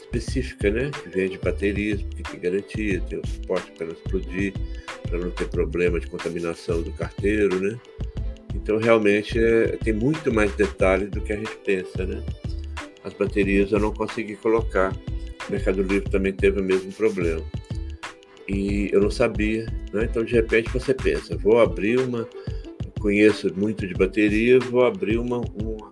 específica, 0.08 0.72
né? 0.72 0.90
Que 0.92 1.10
vende 1.10 1.38
baterias, 1.38 2.02
porque 2.02 2.24
tem 2.24 2.40
garantia, 2.40 3.02
tem 3.02 3.20
o 3.20 3.28
suporte 3.28 3.72
para 3.72 3.88
não 3.88 3.94
explodir, 3.94 4.54
para 5.04 5.20
não 5.20 5.32
ter 5.32 5.48
problema 5.50 6.00
de 6.00 6.08
contaminação 6.08 6.82
do 6.82 6.92
carteiro, 6.94 7.60
né? 7.60 7.80
Então, 8.56 8.78
realmente, 8.78 9.38
é, 9.38 9.78
tem 9.84 9.94
muito 9.94 10.34
mais 10.34 10.52
detalhes 10.56 11.10
do 11.10 11.22
que 11.22 11.34
a 11.34 11.38
gente 11.38 11.56
pensa, 11.64 12.06
né? 12.06 12.24
As 13.04 13.14
baterias 13.14 13.72
eu 13.72 13.80
não 13.80 13.94
consegui 13.94 14.36
colocar. 14.36 14.94
O 15.48 15.52
Mercado 15.52 15.82
Livre 15.82 16.10
também 16.10 16.34
teve 16.34 16.60
o 16.60 16.64
mesmo 16.64 16.92
problema. 16.92 17.44
E 18.48 18.90
eu 18.94 19.02
não 19.02 19.12
sabia, 19.12 19.66
né? 19.92 20.06
Então, 20.10 20.24
de 20.24 20.34
repente, 20.34 20.70
você 20.72 20.94
pensa, 20.94 21.38
vou 21.38 21.60
abrir 21.60 22.00
uma... 22.00 22.28
Conheço 23.00 23.54
muito 23.56 23.86
de 23.86 23.94
bateria, 23.94 24.58
vou 24.60 24.84
abrir 24.84 25.20
uma, 25.20 25.38
uma 25.38 25.88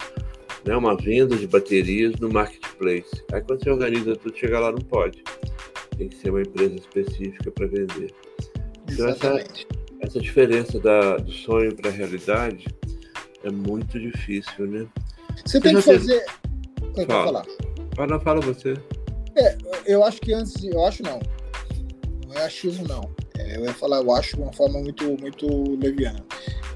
né, 0.65 0.75
uma 0.75 0.95
venda 0.95 1.35
de 1.35 1.47
baterias 1.47 2.15
no 2.19 2.29
marketplace. 2.29 3.23
Aí 3.31 3.41
quando 3.41 3.63
você 3.63 3.69
organiza 3.69 4.15
tudo, 4.15 4.35
chega 4.35 4.59
lá, 4.59 4.71
não 4.71 4.79
pode. 4.79 5.23
Tem 5.97 6.09
que 6.09 6.17
ser 6.17 6.31
uma 6.31 6.41
empresa 6.41 6.75
específica 6.75 7.51
para 7.51 7.67
vender. 7.67 8.13
Então 8.91 9.07
essa, 9.07 9.43
essa 10.01 10.19
diferença 10.19 10.79
da, 10.79 11.17
do 11.17 11.31
sonho 11.31 11.73
para 11.75 11.89
a 11.89 11.93
realidade 11.93 12.65
é 13.43 13.51
muito 13.51 13.99
difícil, 13.99 14.67
né? 14.67 14.87
Você, 15.45 15.61
tem 15.61 15.75
que 15.75 15.81
fazer. 15.81 16.25
Teve... 16.95 17.05
Fala. 17.05 17.25
falar. 17.25 17.45
Fala, 17.95 18.19
fala 18.19 18.41
você. 18.41 18.73
É, 19.37 19.57
eu 19.85 20.03
acho 20.03 20.19
que 20.21 20.33
antes, 20.33 20.63
eu 20.63 20.83
acho 20.85 21.03
não. 21.03 21.19
Não 22.27 22.35
é 22.35 22.45
achismo 22.45 22.87
não. 22.87 23.09
É, 23.37 23.57
eu 23.57 23.65
ia 23.65 23.73
falar, 23.73 24.01
eu 24.01 24.11
acho 24.11 24.35
de 24.35 24.41
uma 24.41 24.53
forma 24.53 24.79
muito, 24.79 25.05
muito 25.19 25.47
leviana. 25.79 26.23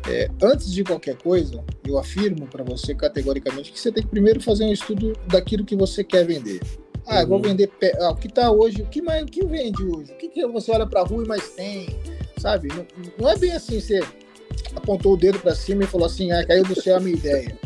É, 0.08 0.30
antes 0.42 0.72
de 0.72 0.84
qualquer 0.84 1.16
coisa, 1.18 1.64
eu 1.86 1.98
afirmo 1.98 2.48
para 2.48 2.64
você 2.64 2.96
categoricamente 2.96 3.72
que 3.72 3.80
você 3.80 3.92
tem 3.92 4.04
que 4.04 4.10
primeiro 4.10 4.42
fazer 4.42 4.66
um 4.66 4.72
estudo 4.72 5.14
daquilo 5.28 5.66
que 5.66 5.76
você 5.76 6.04
quer 6.04 6.26
vender. 6.26 6.60
Ah, 7.06 7.22
eu 7.22 7.28
vou 7.28 7.38
uhum. 7.38 7.44
vender 7.44 7.72
ah, 8.00 8.12
o 8.12 8.16
que 8.16 8.28
está 8.28 8.52
hoje, 8.52 8.82
o 8.84 8.86
que 8.86 9.02
mais, 9.02 9.24
o 9.24 9.26
que 9.26 9.44
vende 9.44 9.84
hoje, 9.84 10.12
o 10.12 10.18
que, 10.18 10.30
que 10.30 10.46
você 10.46 10.72
olha 10.72 10.86
para 10.86 11.02
rua 11.02 11.24
e 11.24 11.28
mais 11.28 11.50
tem, 11.50 11.88
sabe? 12.38 12.68
Não, 12.68 12.86
não, 13.18 13.30
é 13.30 13.36
bem 13.36 13.52
assim, 13.54 13.80
você 13.80 14.00
apontou 14.76 15.14
o 15.14 15.18
dedo 15.18 15.40
para 15.40 15.56
cima 15.56 15.84
e 15.84 15.88
falou 15.88 16.06
assim, 16.06 16.32
ah, 16.32 16.46
caiu 16.46 16.64
do 16.64 16.80
céu 16.80 16.98
a 16.98 17.00
minha 17.00 17.16
ideia. 17.16 17.58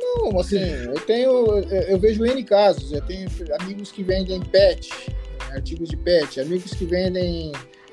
Não, 0.00 0.40
assim, 0.40 0.58
eu 0.58 1.00
tenho, 1.00 1.30
eu, 1.30 1.82
eu 1.82 1.98
vejo 1.98 2.24
N 2.24 2.42
casos, 2.42 2.90
eu 2.90 3.02
tenho 3.02 3.28
amigos 3.60 3.92
que 3.92 4.02
vendem 4.02 4.40
pet, 4.40 4.90
artigos 5.52 5.88
de 5.88 5.96
pet, 5.96 6.40
amigos 6.40 6.72
que 6.72 6.84
vendem 6.84 7.52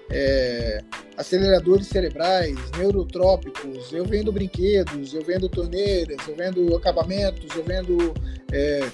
é, 0.10 0.82
aceleradores 1.18 1.88
cerebrais, 1.88 2.56
neurotrópicos, 2.78 3.92
eu 3.92 4.06
vendo 4.06 4.32
brinquedos, 4.32 5.14
eu 5.14 5.22
vendo 5.22 5.50
torneiras, 5.50 6.18
eu 6.28 6.36
vendo 6.36 6.76
acabamentos, 6.76 7.56
eu 7.56 7.64
vendo 7.64 8.14
é, 8.52 8.88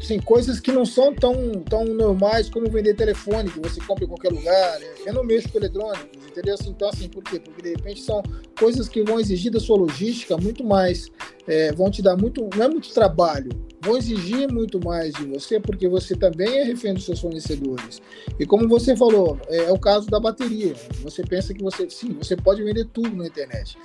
assim, 0.00 0.20
coisas 0.20 0.60
que 0.60 0.70
não 0.70 0.84
são 0.84 1.14
tão, 1.14 1.34
tão 1.68 1.84
normais 1.84 2.48
como 2.48 2.70
vender 2.70 2.94
telefone, 2.94 3.50
que 3.50 3.60
você 3.60 3.80
compra 3.80 4.04
em 4.04 4.08
qualquer 4.08 4.30
lugar. 4.30 4.80
Eu 5.04 5.12
não 5.12 5.24
mexo 5.24 5.48
com 5.48 5.58
eletrônicos, 5.58 6.26
entendeu? 6.26 6.54
Assim, 6.54 6.70
então, 6.70 6.88
assim, 6.88 7.08
por 7.08 7.24
quê? 7.24 7.40
Porque 7.40 7.62
de 7.62 7.70
repente 7.70 8.02
são 8.02 8.22
coisas 8.58 8.88
que 8.88 9.02
vão 9.02 9.18
exigir 9.18 9.50
da 9.50 9.58
sua 9.58 9.76
logística 9.76 10.36
muito 10.36 10.62
mais, 10.64 11.10
é, 11.46 11.72
vão 11.72 11.90
te 11.90 12.02
dar 12.02 12.16
muito, 12.16 12.48
não 12.54 12.64
é 12.64 12.68
muito 12.68 12.92
trabalho, 12.92 13.50
vão 13.82 13.96
exigir 13.96 14.50
muito 14.50 14.82
mais 14.82 15.12
de 15.14 15.24
você, 15.26 15.58
porque 15.58 15.88
você 15.88 16.14
também 16.14 16.60
é 16.60 16.64
refém 16.64 16.94
dos 16.94 17.04
seus 17.04 17.20
fornecedores. 17.20 18.00
E 18.38 18.46
como 18.46 18.68
você 18.68 18.96
falou, 18.96 19.38
é, 19.48 19.64
é, 19.64 19.72
o 19.72 19.78
caso 19.78 20.08
da 20.08 20.20
bateria. 20.20 20.74
Você 21.02 21.22
pensa 21.22 21.52
que 21.52 21.62
você, 21.62 21.90
sim, 21.90 22.12
você 22.12 22.36
pode 22.36 22.62
vender 22.62 22.86
tudo 22.92 23.14
na 23.16 23.26
internet, 23.26 23.76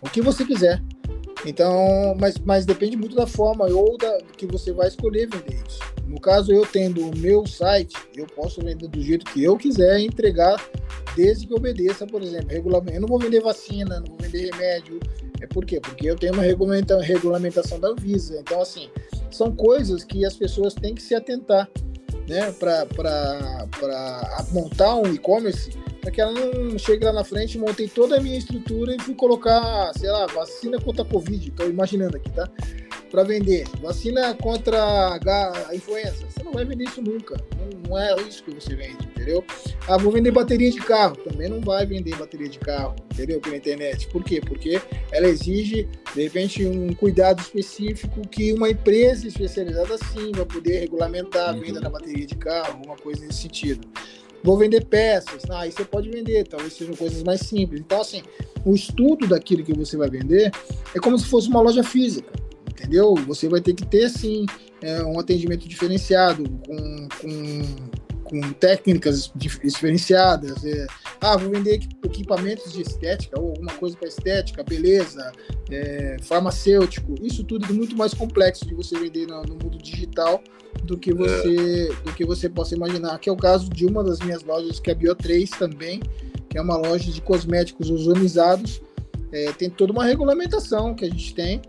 o 0.00 0.08
que 0.08 0.22
você 0.22 0.44
quiser. 0.44 0.82
Então, 1.44 2.16
mas, 2.20 2.38
mas 2.38 2.64
depende 2.64 2.96
muito 2.96 3.16
da 3.16 3.26
forma 3.26 3.66
ou 3.66 3.98
da 3.98 4.18
que 4.36 4.46
você 4.46 4.72
vai 4.72 4.88
escolher 4.88 5.28
vender 5.28 5.60
isso. 5.66 5.80
No 6.06 6.20
caso, 6.20 6.52
eu 6.52 6.64
tendo 6.64 7.08
o 7.08 7.16
meu 7.16 7.46
site, 7.46 7.96
eu 8.14 8.26
posso 8.26 8.60
vender 8.60 8.86
do 8.86 9.00
jeito 9.00 9.24
que 9.26 9.42
eu 9.42 9.56
quiser 9.56 9.98
e 9.98 10.06
entregar 10.06 10.56
desde 11.16 11.46
que 11.46 11.54
obedeça, 11.54 12.06
por 12.06 12.22
exemplo, 12.22 12.48
regulamento. 12.50 12.96
Eu 12.96 13.00
não 13.00 13.08
vou 13.08 13.18
vender 13.18 13.40
vacina, 13.40 13.98
não 13.98 14.06
vou 14.06 14.18
vender 14.18 14.50
remédio. 14.52 15.00
É 15.40 15.46
por 15.46 15.64
quê? 15.64 15.80
Porque 15.80 16.08
eu 16.08 16.16
tenho 16.16 16.34
uma 16.34 16.42
regulamentação 16.42 17.80
da 17.80 17.88
Anvisa. 17.88 18.38
Então, 18.38 18.60
assim, 18.60 18.88
são 19.36 19.54
coisas 19.54 20.04
que 20.04 20.24
as 20.24 20.36
pessoas 20.36 20.74
têm 20.74 20.94
que 20.94 21.02
se 21.02 21.14
atentar 21.14 21.68
né, 22.28 22.52
para 22.52 23.66
montar 24.52 24.96
um 24.96 25.12
e-commerce, 25.12 25.70
para 26.00 26.10
que 26.10 26.20
ela 26.20 26.32
não 26.32 26.78
chegue 26.78 27.04
lá 27.04 27.12
na 27.12 27.24
frente, 27.24 27.58
montei 27.58 27.88
toda 27.88 28.16
a 28.16 28.20
minha 28.20 28.38
estrutura 28.38 28.94
e 28.94 29.00
fui 29.00 29.14
colocar, 29.14 29.92
sei 29.94 30.10
lá, 30.10 30.26
vacina 30.26 30.80
contra 30.80 31.02
a 31.02 31.06
Covid, 31.06 31.48
estou 31.48 31.68
imaginando 31.68 32.16
aqui, 32.16 32.30
tá? 32.30 32.48
Para 33.12 33.22
vender. 33.22 33.68
Vacina 33.80 34.34
contra 34.34 35.14
a 35.14 35.74
influenza. 35.74 36.26
Você 36.28 36.42
não 36.42 36.52
vai 36.52 36.64
vender 36.64 36.84
isso 36.84 37.00
nunca. 37.00 37.36
Não, 37.56 37.90
não 37.90 37.98
é 37.98 38.16
isso 38.22 38.42
que 38.42 38.50
você 38.50 38.74
vende 38.74 39.12
entendeu? 39.22 39.44
Ah, 39.88 39.96
vou 39.96 40.12
vender 40.12 40.30
bateria 40.30 40.70
de 40.70 40.78
carro. 40.78 41.16
Também 41.16 41.48
não 41.48 41.60
vai 41.60 41.86
vender 41.86 42.16
bateria 42.16 42.48
de 42.48 42.58
carro, 42.58 42.96
entendeu? 43.12 43.40
Pela 43.40 43.56
internet. 43.56 44.08
Por 44.08 44.22
quê? 44.22 44.40
Porque 44.40 44.80
ela 45.10 45.28
exige, 45.28 45.88
de 46.14 46.22
repente, 46.22 46.64
um 46.66 46.92
cuidado 46.94 47.40
específico 47.40 48.20
que 48.28 48.52
uma 48.52 48.68
empresa 48.68 49.26
especializada 49.26 49.96
sim 49.98 50.32
vai 50.32 50.44
poder 50.44 50.80
regulamentar 50.80 51.50
a 51.50 51.52
venda 51.52 51.74
uhum. 51.74 51.80
da 51.80 51.90
bateria 51.90 52.26
de 52.26 52.34
carro, 52.34 52.72
alguma 52.72 52.96
coisa 52.96 53.24
nesse 53.24 53.42
sentido. 53.42 53.86
Vou 54.44 54.58
vender 54.58 54.84
peças, 54.84 55.44
ah, 55.50 55.60
aí 55.60 55.70
você 55.70 55.84
pode 55.84 56.10
vender, 56.10 56.48
talvez 56.48 56.72
sejam 56.72 56.96
coisas 56.96 57.22
mais 57.22 57.42
simples. 57.42 57.80
Então, 57.80 58.00
assim, 58.00 58.22
o 58.64 58.74
estudo 58.74 59.28
daquilo 59.28 59.62
que 59.62 59.72
você 59.72 59.96
vai 59.96 60.10
vender 60.10 60.50
é 60.92 60.98
como 60.98 61.16
se 61.16 61.26
fosse 61.26 61.48
uma 61.48 61.60
loja 61.60 61.84
física, 61.84 62.28
entendeu? 62.70 63.14
Você 63.26 63.48
vai 63.48 63.60
ter 63.60 63.74
que 63.74 63.86
ter, 63.86 64.08
sim, 64.08 64.46
é, 64.80 65.02
um 65.02 65.18
atendimento 65.18 65.68
diferenciado, 65.68 66.44
com, 66.66 67.08
com 67.20 67.92
com 68.32 68.52
técnicas 68.54 69.30
diferenciadas. 69.36 70.64
É, 70.64 70.86
ah, 71.20 71.36
vou 71.36 71.50
vender 71.50 71.80
equipamentos 72.02 72.72
de 72.72 72.80
estética 72.80 73.38
ou 73.38 73.50
alguma 73.50 73.74
coisa 73.74 73.94
para 73.94 74.08
estética, 74.08 74.64
beleza, 74.64 75.30
é, 75.70 76.16
farmacêutico. 76.22 77.14
Isso 77.22 77.44
tudo 77.44 77.66
é 77.66 77.72
muito 77.72 77.94
mais 77.94 78.14
complexo 78.14 78.66
de 78.66 78.74
você 78.74 78.98
vender 78.98 79.26
no, 79.26 79.42
no 79.42 79.54
mundo 79.56 79.76
digital 79.76 80.42
do 80.84 80.96
que 80.96 81.12
você 81.12 81.90
é. 81.90 82.02
do 82.02 82.14
que 82.14 82.24
você 82.24 82.48
possa 82.48 82.74
imaginar. 82.74 83.18
Que 83.18 83.28
é 83.28 83.32
o 83.32 83.36
caso 83.36 83.68
de 83.68 83.84
uma 83.84 84.02
das 84.02 84.18
minhas 84.20 84.42
lojas, 84.42 84.80
que 84.80 84.90
é 84.90 84.94
a 84.94 84.96
Bio3 84.96 85.50
também, 85.58 86.00
que 86.48 86.56
é 86.56 86.62
uma 86.62 86.78
loja 86.78 87.12
de 87.12 87.20
cosméticos 87.20 87.90
ozonizados. 87.90 88.80
É, 89.30 89.52
tem 89.52 89.68
toda 89.68 89.92
uma 89.92 90.04
regulamentação 90.04 90.94
que 90.94 91.04
a 91.04 91.08
gente 91.08 91.34
tem 91.34 91.60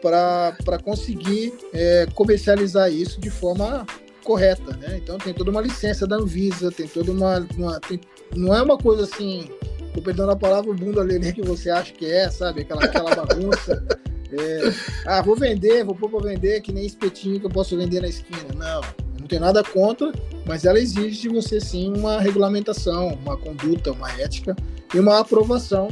para 0.00 0.78
conseguir 0.82 1.54
é, 1.72 2.06
comercializar 2.14 2.90
isso 2.90 3.20
de 3.20 3.30
forma 3.30 3.86
correta, 4.24 4.76
né? 4.76 4.98
Então 5.02 5.16
tem 5.18 5.32
toda 5.32 5.50
uma 5.50 5.60
licença 5.60 6.06
da 6.06 6.16
Anvisa, 6.16 6.70
tem 6.70 6.88
toda 6.88 7.12
uma. 7.12 7.46
uma 7.56 7.80
tem, 7.80 8.00
não 8.34 8.54
é 8.54 8.60
uma 8.60 8.76
coisa 8.76 9.04
assim, 9.04 9.48
tô 9.94 10.02
perdendo 10.02 10.32
a 10.32 10.36
palavra 10.36 10.74
bunda 10.74 11.00
ali 11.00 11.32
que 11.32 11.42
você 11.42 11.70
acha 11.70 11.92
que 11.92 12.04
é, 12.04 12.28
sabe? 12.28 12.62
Aquela, 12.62 12.84
aquela 12.84 13.14
bagunça. 13.14 13.86
É, 14.32 14.72
ah, 15.06 15.22
vou 15.22 15.36
vender, 15.36 15.84
vou 15.84 15.94
pôr 15.94 16.10
para 16.10 16.30
vender 16.30 16.60
que 16.60 16.72
nem 16.72 16.84
espetinho 16.84 17.38
que 17.38 17.46
eu 17.46 17.50
posso 17.50 17.76
vender 17.76 18.00
na 18.00 18.08
esquina. 18.08 18.48
Não, 18.54 18.80
não 19.20 19.26
tem 19.26 19.38
nada 19.38 19.62
contra, 19.62 20.12
mas 20.44 20.64
ela 20.64 20.80
exige 20.80 21.22
de 21.22 21.28
você 21.28 21.60
sim 21.60 21.92
uma 21.96 22.20
regulamentação, 22.20 23.16
uma 23.24 23.36
conduta, 23.36 23.92
uma 23.92 24.10
ética 24.20 24.56
e 24.92 24.98
uma 24.98 25.20
aprovação 25.20 25.88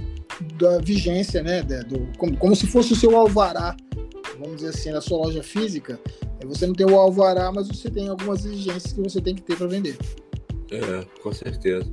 da 0.59 0.79
vigência, 0.79 1.43
né? 1.43 1.63
Do, 1.63 2.09
como, 2.19 2.37
como 2.37 2.57
se 2.57 2.67
fosse 2.67 2.93
o 2.93 2.97
seu 2.97 3.17
alvará, 3.17 3.77
vamos 4.39 4.57
dizer 4.57 4.69
assim, 4.69 4.91
na 4.91 5.01
sua 5.01 5.19
loja 5.19 5.43
física, 5.43 5.99
você 6.45 6.67
não 6.67 6.75
tem 6.75 6.87
o 6.87 6.99
alvará, 6.99 7.51
mas 7.53 7.69
você 7.69 7.91
tem 7.91 8.09
algumas 8.09 8.45
exigências 8.45 8.93
que 8.93 9.01
você 9.01 9.21
tem 9.21 9.35
que 9.35 9.43
ter 9.43 9.57
para 9.57 9.67
vender. 9.67 9.97
É, 10.71 11.05
com 11.23 11.33
certeza. 11.33 11.87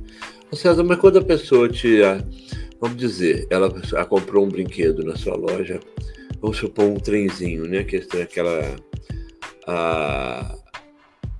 Ô 0.50 0.56
César, 0.56 0.82
mas 0.84 0.98
quando 0.98 1.18
a 1.18 1.24
pessoa 1.24 1.68
te. 1.68 2.00
Vamos 2.80 2.96
dizer, 2.96 3.46
ela, 3.48 3.72
ela 3.92 4.04
comprou 4.04 4.44
um 4.44 4.48
brinquedo 4.48 5.04
na 5.04 5.16
sua 5.16 5.36
loja, 5.36 5.78
vamos 6.40 6.56
supor 6.56 6.86
um 6.86 6.96
trenzinho, 6.96 7.66
né? 7.66 7.84
Que 7.84 7.96
é 7.96 8.22
aquela. 8.22 8.76
A, 9.66 10.56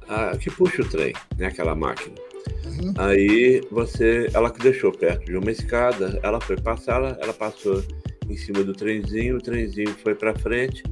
a, 0.08 0.36
que 0.36 0.50
puxa 0.50 0.82
o 0.82 0.88
trem, 0.88 1.12
né? 1.36 1.46
Aquela 1.46 1.74
máquina. 1.74 2.14
Uhum. 2.64 2.94
Aí 2.96 3.60
você, 3.70 4.30
ela 4.32 4.50
que 4.50 4.60
deixou 4.60 4.92
perto 4.92 5.24
de 5.24 5.36
uma 5.36 5.50
escada, 5.50 6.18
ela 6.22 6.40
foi 6.40 6.56
passar, 6.56 6.96
ela, 6.96 7.18
ela 7.20 7.32
passou 7.32 7.82
em 8.28 8.36
cima 8.36 8.62
do 8.62 8.72
trenzinho, 8.72 9.36
o 9.36 9.40
trenzinho 9.40 9.94
foi 10.02 10.14
para 10.14 10.34
frente, 10.34 10.82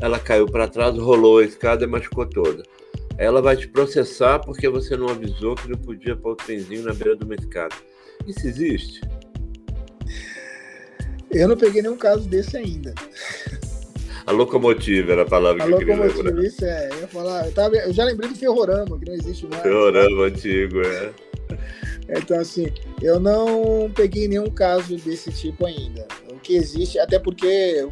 ela 0.00 0.18
caiu 0.18 0.46
para 0.46 0.68
trás, 0.68 0.96
rolou 0.96 1.38
a 1.38 1.44
escada 1.44 1.84
e 1.84 1.86
machucou 1.86 2.26
toda. 2.26 2.62
Ela 3.18 3.40
vai 3.40 3.56
te 3.56 3.66
processar 3.68 4.38
porque 4.40 4.68
você 4.68 4.96
não 4.96 5.08
avisou 5.08 5.54
que 5.54 5.68
não 5.68 5.78
podia 5.78 6.14
pôr 6.14 6.32
o 6.32 6.36
trenzinho 6.36 6.84
na 6.84 6.92
beira 6.92 7.16
de 7.16 7.24
uma 7.24 7.34
escada. 7.34 7.74
Isso 8.26 8.46
existe? 8.46 9.00
Eu 11.30 11.48
não 11.48 11.56
peguei 11.56 11.82
nenhum 11.82 11.96
caso 11.96 12.28
desse 12.28 12.56
ainda. 12.56 12.94
A 14.26 14.32
locomotiva 14.32 15.12
era 15.12 15.22
a 15.22 15.26
palavra 15.26 15.62
a 15.62 15.66
que 15.66 15.72
eu 15.72 15.78
queria 15.78 15.96
lembrar. 15.96 16.44
Isso 16.44 16.64
é, 16.64 16.88
eu 16.90 17.00
ia 17.00 17.08
falar. 17.08 17.46
Eu, 17.46 17.52
tava, 17.52 17.76
eu, 17.76 17.92
já 17.92 18.04
lembrei 18.04 18.28
do 18.28 18.36
ferrorama, 18.36 18.98
que 18.98 19.06
não 19.06 19.14
existe 19.14 19.46
mais. 19.46 19.62
Ferrorama 19.62 20.24
antigo, 20.24 20.80
é. 20.80 21.12
Então, 22.08 22.40
assim, 22.40 22.66
eu 23.00 23.20
não 23.20 23.90
peguei 23.94 24.26
nenhum 24.26 24.50
caso 24.50 24.96
desse 24.96 25.30
tipo 25.30 25.64
ainda. 25.64 26.06
Que 26.46 26.54
existe, 26.54 26.96
até 26.98 27.18
porque 27.18 27.88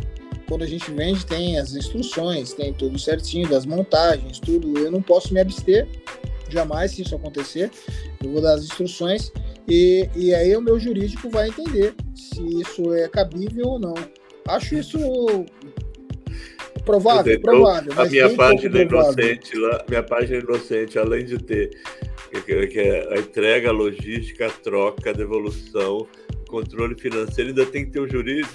quando 0.46 0.62
a 0.62 0.66
gente 0.66 0.88
vende, 0.92 1.26
tem 1.26 1.58
as 1.58 1.74
instruções, 1.74 2.52
tem 2.52 2.72
tudo 2.72 2.96
certinho, 2.98 3.48
das 3.48 3.66
montagens, 3.66 4.38
tudo. 4.38 4.78
Eu 4.78 4.92
não 4.92 5.02
posso 5.02 5.34
me 5.34 5.40
abster, 5.40 5.88
jamais, 6.48 6.92
se 6.92 7.02
isso 7.02 7.16
acontecer. 7.16 7.68
Eu 8.22 8.30
vou 8.30 8.40
dar 8.40 8.54
as 8.54 8.62
instruções 8.62 9.32
e, 9.66 10.08
e 10.14 10.32
aí 10.32 10.56
o 10.56 10.60
meu 10.60 10.78
jurídico 10.78 11.28
vai 11.28 11.48
entender 11.48 11.94
se 12.14 12.40
isso 12.60 12.94
é 12.94 13.08
cabível 13.08 13.66
ou 13.66 13.78
não. 13.80 13.94
Acho 14.46 14.76
isso 14.76 14.98
provável, 16.84 17.40
provável. 17.40 17.92
A 17.96 18.04
minha 18.04 18.32
página 18.36 18.82
inocente 18.82 19.58
lá, 19.58 19.84
minha 19.88 20.02
página 20.02 20.38
inocente, 20.38 20.96
além 20.96 21.24
de 21.24 21.38
ter 21.38 21.70
que 22.42 22.80
é 22.80 23.14
a 23.14 23.18
entrega, 23.18 23.70
a 23.70 23.72
logística, 23.72 24.46
a 24.46 24.50
troca, 24.50 25.10
a 25.10 25.12
devolução, 25.12 26.06
controle 26.54 26.94
financeiro, 26.94 27.50
ainda 27.50 27.66
tem 27.66 27.84
que 27.84 27.90
ter 27.90 28.00
o 28.00 28.08
jurídico. 28.08 28.54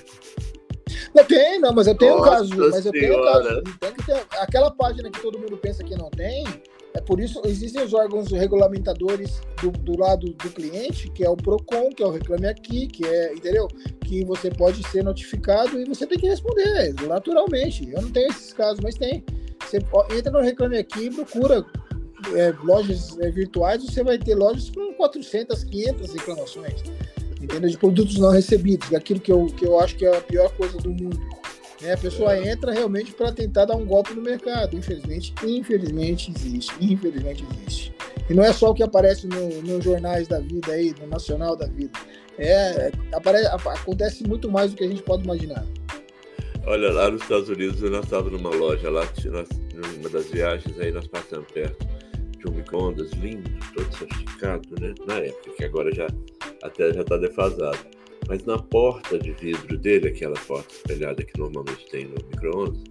Não 1.13 1.23
tem, 1.23 1.59
não, 1.59 1.73
mas 1.73 1.87
eu 1.87 1.95
tenho 1.95 2.17
Nossa 2.17 2.29
um 2.29 2.49
caso. 2.49 2.71
Mas 2.71 2.85
eu 2.85 2.91
tenho 2.91 3.19
um 3.19 3.25
caso. 3.25 3.63
Tem 3.79 3.93
que 3.93 4.05
ter, 4.05 4.25
aquela 4.39 4.71
página 4.71 5.09
que 5.09 5.21
todo 5.21 5.39
mundo 5.39 5.57
pensa 5.57 5.83
que 5.83 5.95
não 5.95 6.09
tem, 6.09 6.45
é 6.93 7.01
por 7.01 7.19
isso 7.19 7.41
existem 7.45 7.83
os 7.83 7.93
órgãos 7.93 8.31
regulamentadores 8.31 9.41
do, 9.61 9.71
do, 9.71 9.99
lado 9.99 10.27
do 10.33 10.49
cliente, 10.49 11.09
que 11.09 11.23
é 11.23 11.29
o 11.29 11.35
PROCON, 11.35 11.89
que 11.89 12.01
é 12.01 12.05
o 12.05 12.11
Reclame 12.11 12.47
Aqui, 12.47 12.87
que 12.87 13.05
é, 13.05 13.33
entendeu? 13.33 13.67
Que 14.05 14.23
você 14.23 14.49
pode 14.49 14.87
ser 14.89 15.03
notificado 15.03 15.79
e 15.79 15.85
você 15.85 16.07
tem 16.07 16.17
que 16.17 16.27
responder, 16.27 16.93
naturalmente. 17.07 17.89
Eu 17.91 18.01
não 18.01 18.11
tenho 18.11 18.29
esses 18.29 18.53
casos, 18.53 18.79
mas 18.81 18.95
tem. 18.95 19.23
Você 19.61 19.77
entra 20.17 20.31
no 20.31 20.41
Reclame 20.41 20.77
Aqui, 20.77 21.09
procura 21.13 21.65
é, 22.35 22.53
lojas 22.63 23.17
é, 23.19 23.29
virtuais, 23.29 23.83
você 23.83 24.03
vai 24.03 24.17
ter 24.17 24.35
lojas 24.35 24.69
com 24.69 24.93
400, 24.93 25.63
500 25.63 26.13
reclamações 26.13 26.83
entendeu? 27.41 27.69
de 27.69 27.77
produtos 27.77 28.17
não 28.17 28.31
recebidos, 28.31 28.89
daquilo 28.89 29.19
que 29.19 29.31
eu, 29.31 29.45
que 29.47 29.65
eu 29.65 29.79
acho 29.79 29.95
que 29.95 30.05
é 30.05 30.17
a 30.17 30.21
pior 30.21 30.49
coisa 30.51 30.77
do 30.77 30.89
mundo. 30.89 31.19
Né? 31.81 31.93
A 31.93 31.97
pessoa 31.97 32.37
entra 32.37 32.71
realmente 32.71 33.13
para 33.13 33.31
tentar 33.31 33.65
dar 33.65 33.75
um 33.75 33.85
golpe 33.85 34.13
no 34.13 34.21
mercado. 34.21 34.75
Infelizmente, 34.75 35.33
infelizmente 35.43 36.31
existe. 36.35 36.73
Infelizmente 36.79 37.45
existe. 37.51 37.93
E 38.29 38.33
não 38.33 38.43
é 38.43 38.51
só 38.51 38.71
o 38.71 38.73
que 38.73 38.83
aparece 38.83 39.27
no, 39.27 39.61
nos 39.61 39.83
jornais 39.83 40.27
da 40.27 40.39
vida 40.39 40.71
aí, 40.71 40.93
no 40.99 41.07
nacional 41.07 41.55
da 41.55 41.65
vida. 41.67 41.97
É, 42.37 42.91
aparece, 43.13 43.47
acontece 43.47 44.27
muito 44.27 44.49
mais 44.51 44.71
do 44.71 44.77
que 44.77 44.83
a 44.83 44.87
gente 44.87 45.03
pode 45.03 45.23
imaginar. 45.23 45.65
Olha, 46.65 46.91
lá 46.91 47.09
nos 47.09 47.21
Estados 47.21 47.49
Unidos, 47.49 47.81
nós 47.81 48.03
estávamos 48.03 48.39
numa 48.39 48.53
loja 48.55 48.89
lá, 48.89 49.07
nós, 49.25 49.49
numa 49.73 50.09
das 50.09 50.27
viagens, 50.27 50.77
aí 50.79 50.91
nós 50.91 51.07
passamos 51.07 51.49
perto 51.51 51.98
de 52.39 52.49
um 52.49 52.55
micro-ondas 52.55 53.11
lindo, 53.13 53.49
todo 53.73 53.91
sofisticado, 53.95 54.67
né? 54.79 54.93
Na 55.05 55.15
época, 55.15 55.51
que 55.51 55.63
agora 55.63 55.93
já 55.93 56.07
até 56.63 56.93
já 56.93 57.01
está 57.01 57.17
defasado. 57.17 57.79
Mas 58.27 58.43
na 58.45 58.57
porta 58.57 59.17
de 59.17 59.31
vidro 59.33 59.77
dele, 59.77 60.09
aquela 60.09 60.39
porta 60.47 60.73
espelhada 60.73 61.23
que 61.23 61.37
normalmente 61.39 61.85
tem 61.89 62.05
no 62.05 62.15
micro-ondas, 62.27 62.83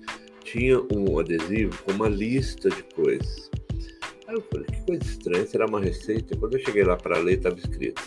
tinha 0.45 0.81
um 0.95 1.19
adesivo 1.19 1.77
com 1.85 1.93
uma 1.93 2.09
lista 2.09 2.69
de 2.69 2.83
coisas. 2.95 3.51
Aí 4.27 4.35
eu 4.35 4.43
falei, 4.51 4.67
que 4.67 4.85
coisa 4.85 5.03
estranha, 5.05 5.47
será 5.47 5.67
uma 5.67 5.81
receita? 5.81 6.37
Quando 6.37 6.55
eu 6.55 6.65
cheguei 6.65 6.85
lá 6.85 6.97
para 6.97 7.19
ler, 7.19 7.39
estava 7.39 7.57
escrito: 7.57 8.03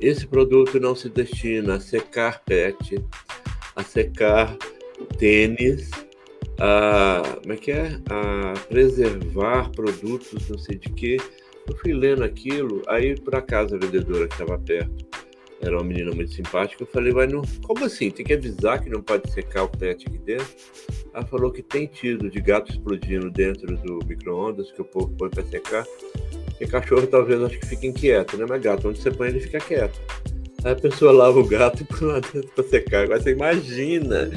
esse 0.00 0.26
produto 0.26 0.78
não 0.78 0.94
se 0.94 1.08
destina 1.08 1.74
a 1.74 1.80
secar 1.80 2.42
pet, 2.44 3.02
a 3.74 3.82
secar 3.82 4.56
tênis, 5.18 5.90
a, 6.58 7.22
como 7.42 7.52
é 7.52 7.56
que 7.56 7.70
é? 7.70 7.98
a 8.08 8.54
preservar 8.68 9.70
produtos, 9.70 10.48
não 10.48 10.58
sei 10.58 10.76
de 10.76 10.90
quê. 10.90 11.16
Eu 11.68 11.76
fui 11.78 11.92
lendo 11.92 12.22
aquilo, 12.22 12.82
aí 12.86 13.18
por 13.20 13.34
acaso 13.34 13.74
a 13.74 13.78
vendedora 13.78 14.28
que 14.28 14.34
estava 14.34 14.58
perto 14.58 15.06
era 15.60 15.76
uma 15.76 15.84
menina 15.84 16.12
muito 16.12 16.32
simpática. 16.32 16.82
Eu 16.82 16.86
falei, 16.86 17.12
mas 17.12 17.32
não, 17.32 17.42
como 17.62 17.84
assim? 17.84 18.10
Tem 18.10 18.24
que 18.24 18.34
avisar 18.34 18.82
que 18.82 18.90
não 18.90 19.02
pode 19.02 19.30
secar 19.30 19.64
o 19.64 19.68
pet 19.68 20.06
aqui 20.06 20.18
dentro? 20.18 20.46
Ela 21.12 21.24
falou 21.24 21.50
que 21.50 21.62
tem 21.62 21.86
tido 21.86 22.30
de 22.30 22.40
gato 22.40 22.70
explodindo 22.70 23.30
dentro 23.30 23.76
do 23.78 23.98
micro-ondas 24.06 24.70
que 24.70 24.82
o 24.82 24.84
povo 24.84 25.08
põe 25.16 25.30
para 25.30 25.44
secar. 25.44 25.84
Porque 26.46 26.66
cachorro 26.66 27.06
talvez 27.06 27.40
acho 27.42 27.58
que 27.58 27.66
fique 27.66 27.86
inquieto, 27.86 28.36
né? 28.36 28.44
Mas 28.48 28.62
gato, 28.62 28.88
onde 28.88 29.00
você 29.00 29.10
põe 29.10 29.28
ele 29.28 29.40
fica 29.40 29.58
quieto. 29.58 29.98
Aí 30.64 30.72
a 30.72 30.76
pessoa 30.76 31.12
lava 31.12 31.38
o 31.38 31.46
gato 31.46 31.82
e 31.84 31.84
põe 31.84 32.08
lá 32.08 32.20
dentro 32.20 32.48
para 32.54 32.64
secar. 32.64 33.04
Agora 33.04 33.20
você 33.20 33.32
imagina 33.32 34.30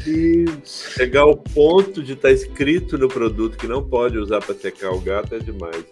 chegar 0.63 1.21
ao 1.21 1.35
ponto 1.35 2.03
de 2.03 2.13
estar 2.13 2.29
tá 2.29 2.33
escrito 2.33 2.97
no 2.97 3.07
produto 3.07 3.57
que 3.57 3.67
não 3.67 3.83
pode 3.83 4.17
usar 4.17 4.39
para 4.39 4.55
secar 4.55 4.91
o 4.91 4.99
gato 4.99 5.35
é 5.35 5.39
demais. 5.39 5.83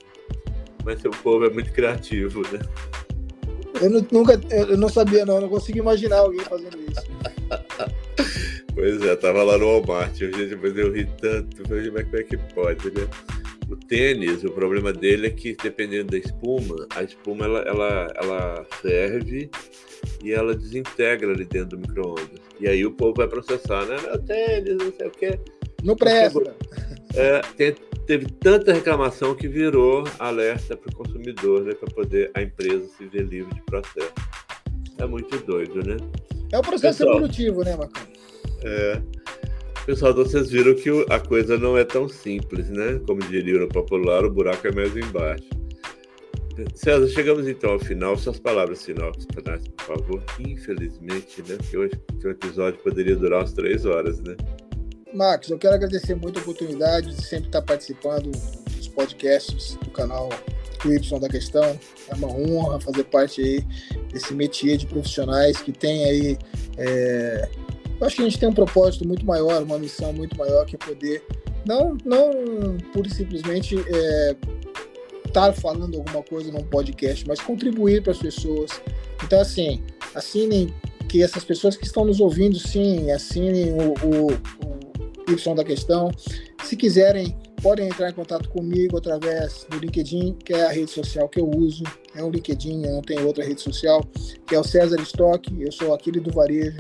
Mas 0.84 1.02
seu 1.02 1.12
povo 1.12 1.46
é 1.46 1.50
muito 1.50 1.72
criativo, 1.72 2.42
né? 2.52 2.60
Eu 3.82 3.90
não, 3.90 4.08
nunca, 4.12 4.40
eu 4.50 4.78
não 4.78 4.90
sabia 4.90 5.26
não, 5.26 5.40
não 5.40 5.50
consigo 5.50 5.80
imaginar 5.80 6.20
alguém 6.20 6.40
fazendo 6.40 6.78
isso. 6.80 7.08
pois 8.74 9.02
é, 9.02 9.16
tava 9.16 9.44
lá 9.44 9.58
no 9.58 9.66
Walmart, 9.66 10.16
gente, 10.16 10.46
depois 10.48 10.76
eu 10.76 10.92
ri 10.92 11.08
tanto, 11.22 11.68
falei, 11.68 11.92
mas 11.92 12.06
como 12.06 12.18
é 12.18 12.24
que 12.24 12.38
pode, 12.38 12.88
né? 12.88 13.08
O 13.70 13.76
tênis, 13.76 14.44
o 14.44 14.52
problema 14.52 14.94
dele 14.94 15.28
é 15.28 15.30
que 15.30 15.56
dependendo 15.62 16.12
da 16.12 16.18
espuma, 16.18 16.88
a 16.96 17.04
espuma 17.04 17.46
ela, 17.46 17.60
ela, 17.60 18.14
ela 18.16 18.66
ferve 18.82 19.52
e 20.24 20.32
ela 20.32 20.56
desintegra 20.56 21.32
ali 21.32 21.46
dentro 21.46 21.78
do 21.78 21.80
micro-ondas. 21.80 22.40
E 22.60 22.68
aí 22.68 22.86
o 22.86 22.92
povo 22.92 23.16
vai 23.16 23.28
processar, 23.28 23.86
né? 23.86 23.98
Meu 24.02 24.20
tênis, 24.20 24.78
não 24.78 24.94
sei 24.94 25.08
o 25.08 25.12
quê. 25.12 25.40
Não 25.84 25.96
presta. 25.96 26.56
É, 27.16 27.42
tem, 27.56 27.76
teve 28.06 28.26
tanta 28.26 28.74
reclamação 28.74 29.36
que 29.36 29.48
virou 29.48 30.04
alerta 30.20 30.76
para 30.76 30.92
o 30.92 30.96
consumidor, 30.96 31.64
né, 31.64 31.74
para 31.74 31.94
poder 31.94 32.32
a 32.34 32.42
empresa 32.42 32.88
se 32.98 33.06
ver 33.06 33.28
livre 33.28 33.54
de 33.54 33.62
processo. 33.62 34.14
É 34.98 35.06
muito 35.06 35.38
doido, 35.46 35.84
né? 35.88 35.98
É 36.52 36.58
o 36.58 36.62
processo 36.62 37.00
Pessoal, 37.00 37.18
evolutivo, 37.18 37.64
né, 37.64 37.76
Bacana? 37.76 38.08
É. 38.64 39.02
Pessoal, 39.86 40.14
vocês 40.14 40.50
viram 40.50 40.74
que 40.74 40.90
a 41.10 41.20
coisa 41.20 41.58
não 41.58 41.78
é 41.78 41.84
tão 41.84 42.10
simples, 42.10 42.70
né? 42.70 43.00
Como 43.06 43.22
diria 43.22 43.60
no 43.60 43.68
popular, 43.68 44.26
o 44.26 44.32
buraco 44.32 44.68
é 44.68 44.72
mais 44.72 44.96
embaixo. 44.98 45.48
César, 46.74 47.08
chegamos 47.10 47.48
então 47.48 47.72
ao 47.72 47.80
final. 47.80 48.18
Suas 48.18 48.40
palavras 48.40 48.84
finais, 48.84 49.16
por 49.26 49.98
favor. 49.98 50.24
Infelizmente, 50.40 51.42
né? 51.48 51.56
Porque 51.58 51.78
hoje 51.78 51.92
o 52.24 52.30
episódio 52.30 52.80
poderia 52.80 53.16
durar 53.16 53.40
umas 53.40 53.54
três 53.54 53.86
horas, 53.86 54.20
né? 54.22 54.36
Max, 55.14 55.50
eu 55.50 55.58
quero 55.58 55.76
agradecer 55.76 56.16
muito 56.16 56.40
a 56.40 56.42
oportunidade 56.42 57.16
de 57.16 57.26
sempre 57.26 57.48
estar 57.48 57.62
participando 57.62 58.32
dos 58.32 58.88
podcasts 58.88 59.76
do 59.76 59.90
canal 59.92 60.30
Y 60.86 61.20
da 61.20 61.30
Questão. 61.30 61.80
É 62.10 62.16
uma 62.16 62.28
honra 62.28 62.80
fazer 62.80 63.04
parte 63.06 63.42
aí 63.42 63.66
desse 64.12 64.34
métier 64.34 64.78
de 64.78 64.88
profissionais 64.88 65.62
que 65.62 65.72
tem 65.72 66.06
aí. 66.06 66.38
É... 66.78 67.50
Eu 68.00 68.06
acho 68.06 68.16
que 68.16 68.22
a 68.22 68.26
gente 68.26 68.40
tem 68.40 68.50
um 68.50 68.54
propósito 68.54 69.08
muito 69.08 69.26
maior, 69.26 69.64
uma 69.64 69.80
missão 69.80 70.14
muito 70.14 70.38
maior 70.38 70.66
que 70.66 70.76
é 70.76 70.80
poder 70.80 71.24
não, 71.68 71.98
não 72.06 72.78
pura 72.94 73.08
e 73.08 73.14
simplesmente 73.14 73.76
é, 73.76 74.36
estar 75.38 75.54
falando 75.54 75.98
alguma 75.98 76.24
coisa 76.24 76.52
num 76.52 76.64
podcast, 76.64 77.24
mas 77.28 77.40
contribuir 77.40 78.02
para 78.02 78.12
as 78.12 78.18
pessoas. 78.18 78.82
Então, 79.24 79.40
assim, 79.40 79.84
assinem 80.16 80.74
que 81.08 81.22
essas 81.22 81.44
pessoas 81.44 81.78
que 81.78 81.86
estão 81.86 82.04
nos 82.04 82.20
ouvindo, 82.20 82.58
sim, 82.60 83.12
assinem 83.12 83.72
o, 83.72 83.94
o, 84.04 85.32
Y 85.32 85.56
da 85.56 85.64
questão. 85.64 86.10
Se 86.64 86.76
quiserem, 86.76 87.38
podem 87.62 87.88
entrar 87.88 88.10
em 88.10 88.14
contato 88.14 88.50
comigo 88.50 88.98
através 88.98 89.68
do 89.70 89.78
LinkedIn, 89.78 90.38
que 90.44 90.54
é 90.54 90.66
a 90.66 90.72
rede 90.72 90.90
social 90.90 91.30
que 91.30 91.40
eu 91.40 91.50
uso. 91.50 91.84
É 92.16 92.24
o 92.24 92.30
LinkedIn, 92.30 92.86
eu 92.86 92.94
não 92.94 93.02
tenho 93.02 93.28
outra 93.28 93.44
rede 93.44 93.62
social, 93.62 94.04
que 94.48 94.56
é 94.56 94.60
o 94.60 94.64
César 94.64 95.00
Stock. 95.02 95.54
Eu 95.60 95.72
sou 95.72 95.94
aquele 95.94 96.20
do 96.20 96.32
varejo. 96.32 96.78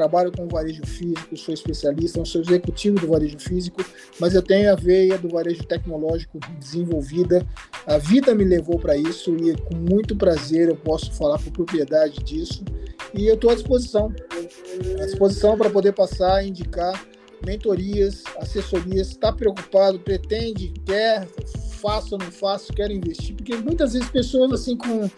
Trabalho 0.00 0.32
com 0.32 0.48
varejo 0.48 0.80
físico, 0.86 1.36
sou 1.36 1.52
especialista, 1.52 2.24
sou 2.24 2.40
executivo 2.40 2.98
do 2.98 3.08
varejo 3.08 3.38
físico, 3.38 3.84
mas 4.18 4.34
eu 4.34 4.40
tenho 4.40 4.72
a 4.72 4.74
veia 4.74 5.18
do 5.18 5.28
varejo 5.28 5.62
tecnológico 5.64 6.40
desenvolvida. 6.58 7.46
A 7.86 7.98
vida 7.98 8.34
me 8.34 8.42
levou 8.42 8.78
para 8.78 8.96
isso 8.96 9.36
e 9.36 9.54
com 9.58 9.76
muito 9.76 10.16
prazer 10.16 10.70
eu 10.70 10.76
posso 10.76 11.12
falar 11.12 11.38
com 11.42 11.50
propriedade 11.50 12.24
disso. 12.24 12.64
E 13.12 13.26
eu 13.26 13.34
estou 13.34 13.50
à 13.50 13.54
disposição, 13.54 14.10
à 14.98 15.04
disposição 15.04 15.58
para 15.58 15.68
poder 15.68 15.92
passar 15.92 16.46
indicar 16.46 17.06
mentorias, 17.44 18.24
assessorias, 18.38 19.08
está 19.08 19.30
preocupado, 19.30 20.00
pretende, 20.00 20.72
quer, 20.86 21.28
faço 21.72 22.14
ou 22.14 22.18
não 22.18 22.30
faço, 22.30 22.72
quer 22.72 22.90
investir, 22.90 23.34
porque 23.36 23.54
muitas 23.56 23.92
vezes 23.92 24.08
pessoas 24.08 24.52
assim 24.52 24.78
com 24.78 25.10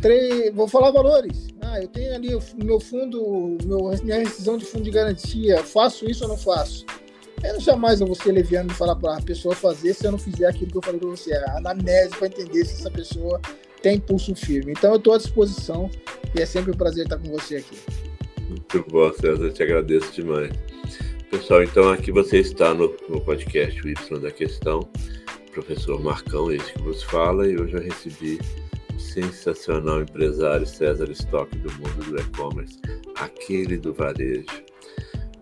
três, 0.00 0.54
vou 0.54 0.68
falar 0.68 0.90
valores, 0.90 1.48
ah, 1.76 1.82
eu 1.82 1.88
tenho 1.88 2.14
ali 2.14 2.34
o 2.34 2.42
meu 2.64 2.80
fundo, 2.80 3.58
meu, 3.64 3.92
minha 4.02 4.18
rescisão 4.18 4.56
de 4.56 4.64
fundo 4.64 4.84
de 4.84 4.90
garantia, 4.90 5.62
faço 5.62 6.10
isso 6.10 6.24
ou 6.24 6.30
não 6.30 6.36
faço? 6.36 6.86
Eu 7.44 7.60
jamais 7.60 8.00
eu 8.00 8.06
vou 8.06 8.16
ser 8.16 8.32
leviano 8.32 8.68
de 8.68 8.74
falar 8.74 8.96
para 8.96 9.18
a 9.18 9.22
pessoa 9.22 9.54
fazer 9.54 9.92
se 9.92 10.06
eu 10.06 10.12
não 10.12 10.18
fizer 10.18 10.46
aquilo 10.46 10.70
que 10.70 10.78
eu 10.78 10.82
falei 10.82 10.98
para 10.98 11.10
você, 11.10 11.34
a 11.34 11.58
anamnese 11.58 12.16
para 12.16 12.28
entender 12.28 12.64
se 12.64 12.80
essa 12.80 12.90
pessoa 12.90 13.40
tem 13.82 14.00
pulso 14.00 14.34
firme. 14.34 14.72
Então 14.72 14.92
eu 14.92 14.96
estou 14.96 15.14
à 15.14 15.18
disposição 15.18 15.90
e 16.34 16.40
é 16.40 16.46
sempre 16.46 16.72
um 16.72 16.76
prazer 16.76 17.04
estar 17.04 17.18
com 17.18 17.28
você 17.28 17.56
aqui. 17.56 17.76
Muito 18.48 18.84
bom, 18.90 19.12
César, 19.12 19.44
eu 19.44 19.52
te 19.52 19.62
agradeço 19.62 20.12
demais. 20.12 20.52
Pessoal, 21.30 21.62
então 21.62 21.90
aqui 21.90 22.10
você 22.10 22.38
está 22.38 22.72
no, 22.72 22.96
no 23.08 23.20
podcast 23.20 23.86
Y 23.86 24.20
da 24.20 24.30
Questão, 24.30 24.80
professor 25.52 26.00
Marcão, 26.02 26.50
esse 26.50 26.72
que 26.72 26.82
vos 26.82 27.02
fala, 27.02 27.46
e 27.46 27.60
hoje 27.60 27.74
eu 27.74 27.82
recebi 27.82 28.38
sensacional 29.12 30.02
empresário 30.02 30.66
César 30.66 31.10
Stock 31.10 31.56
do 31.58 31.72
mundo 31.74 32.10
do 32.10 32.20
e-commerce, 32.20 32.78
aquele 33.16 33.76
do 33.76 33.94
varejo. 33.94 34.46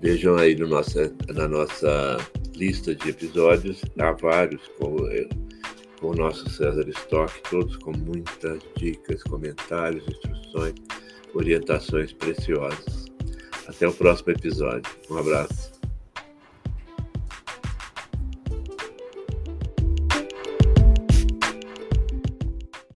Vejam 0.01 0.37
aí 0.37 0.55
no 0.55 0.67
nossa, 0.69 1.13
na 1.35 1.49
nossa 1.49 2.19
lista 2.55 2.95
de 2.95 3.11
episódios, 3.11 3.81
há 3.99 4.13
vários 4.13 4.63
com, 4.79 4.97
com 6.01 6.09
o 6.09 6.15
nosso 6.15 6.49
César 6.51 6.89
Stock, 6.89 7.33
todos 7.51 7.77
com 7.79 7.93
muitas 7.93 8.61
dicas, 8.77 9.23
comentários, 9.25 10.05
instruções, 10.07 10.75
orientações 11.35 12.13
preciosas. 12.13 13.07
Até 13.67 13.89
o 13.89 13.93
próximo 13.93 14.33
episódio. 14.33 14.91
Um 15.11 15.17
abraço. 15.17 15.74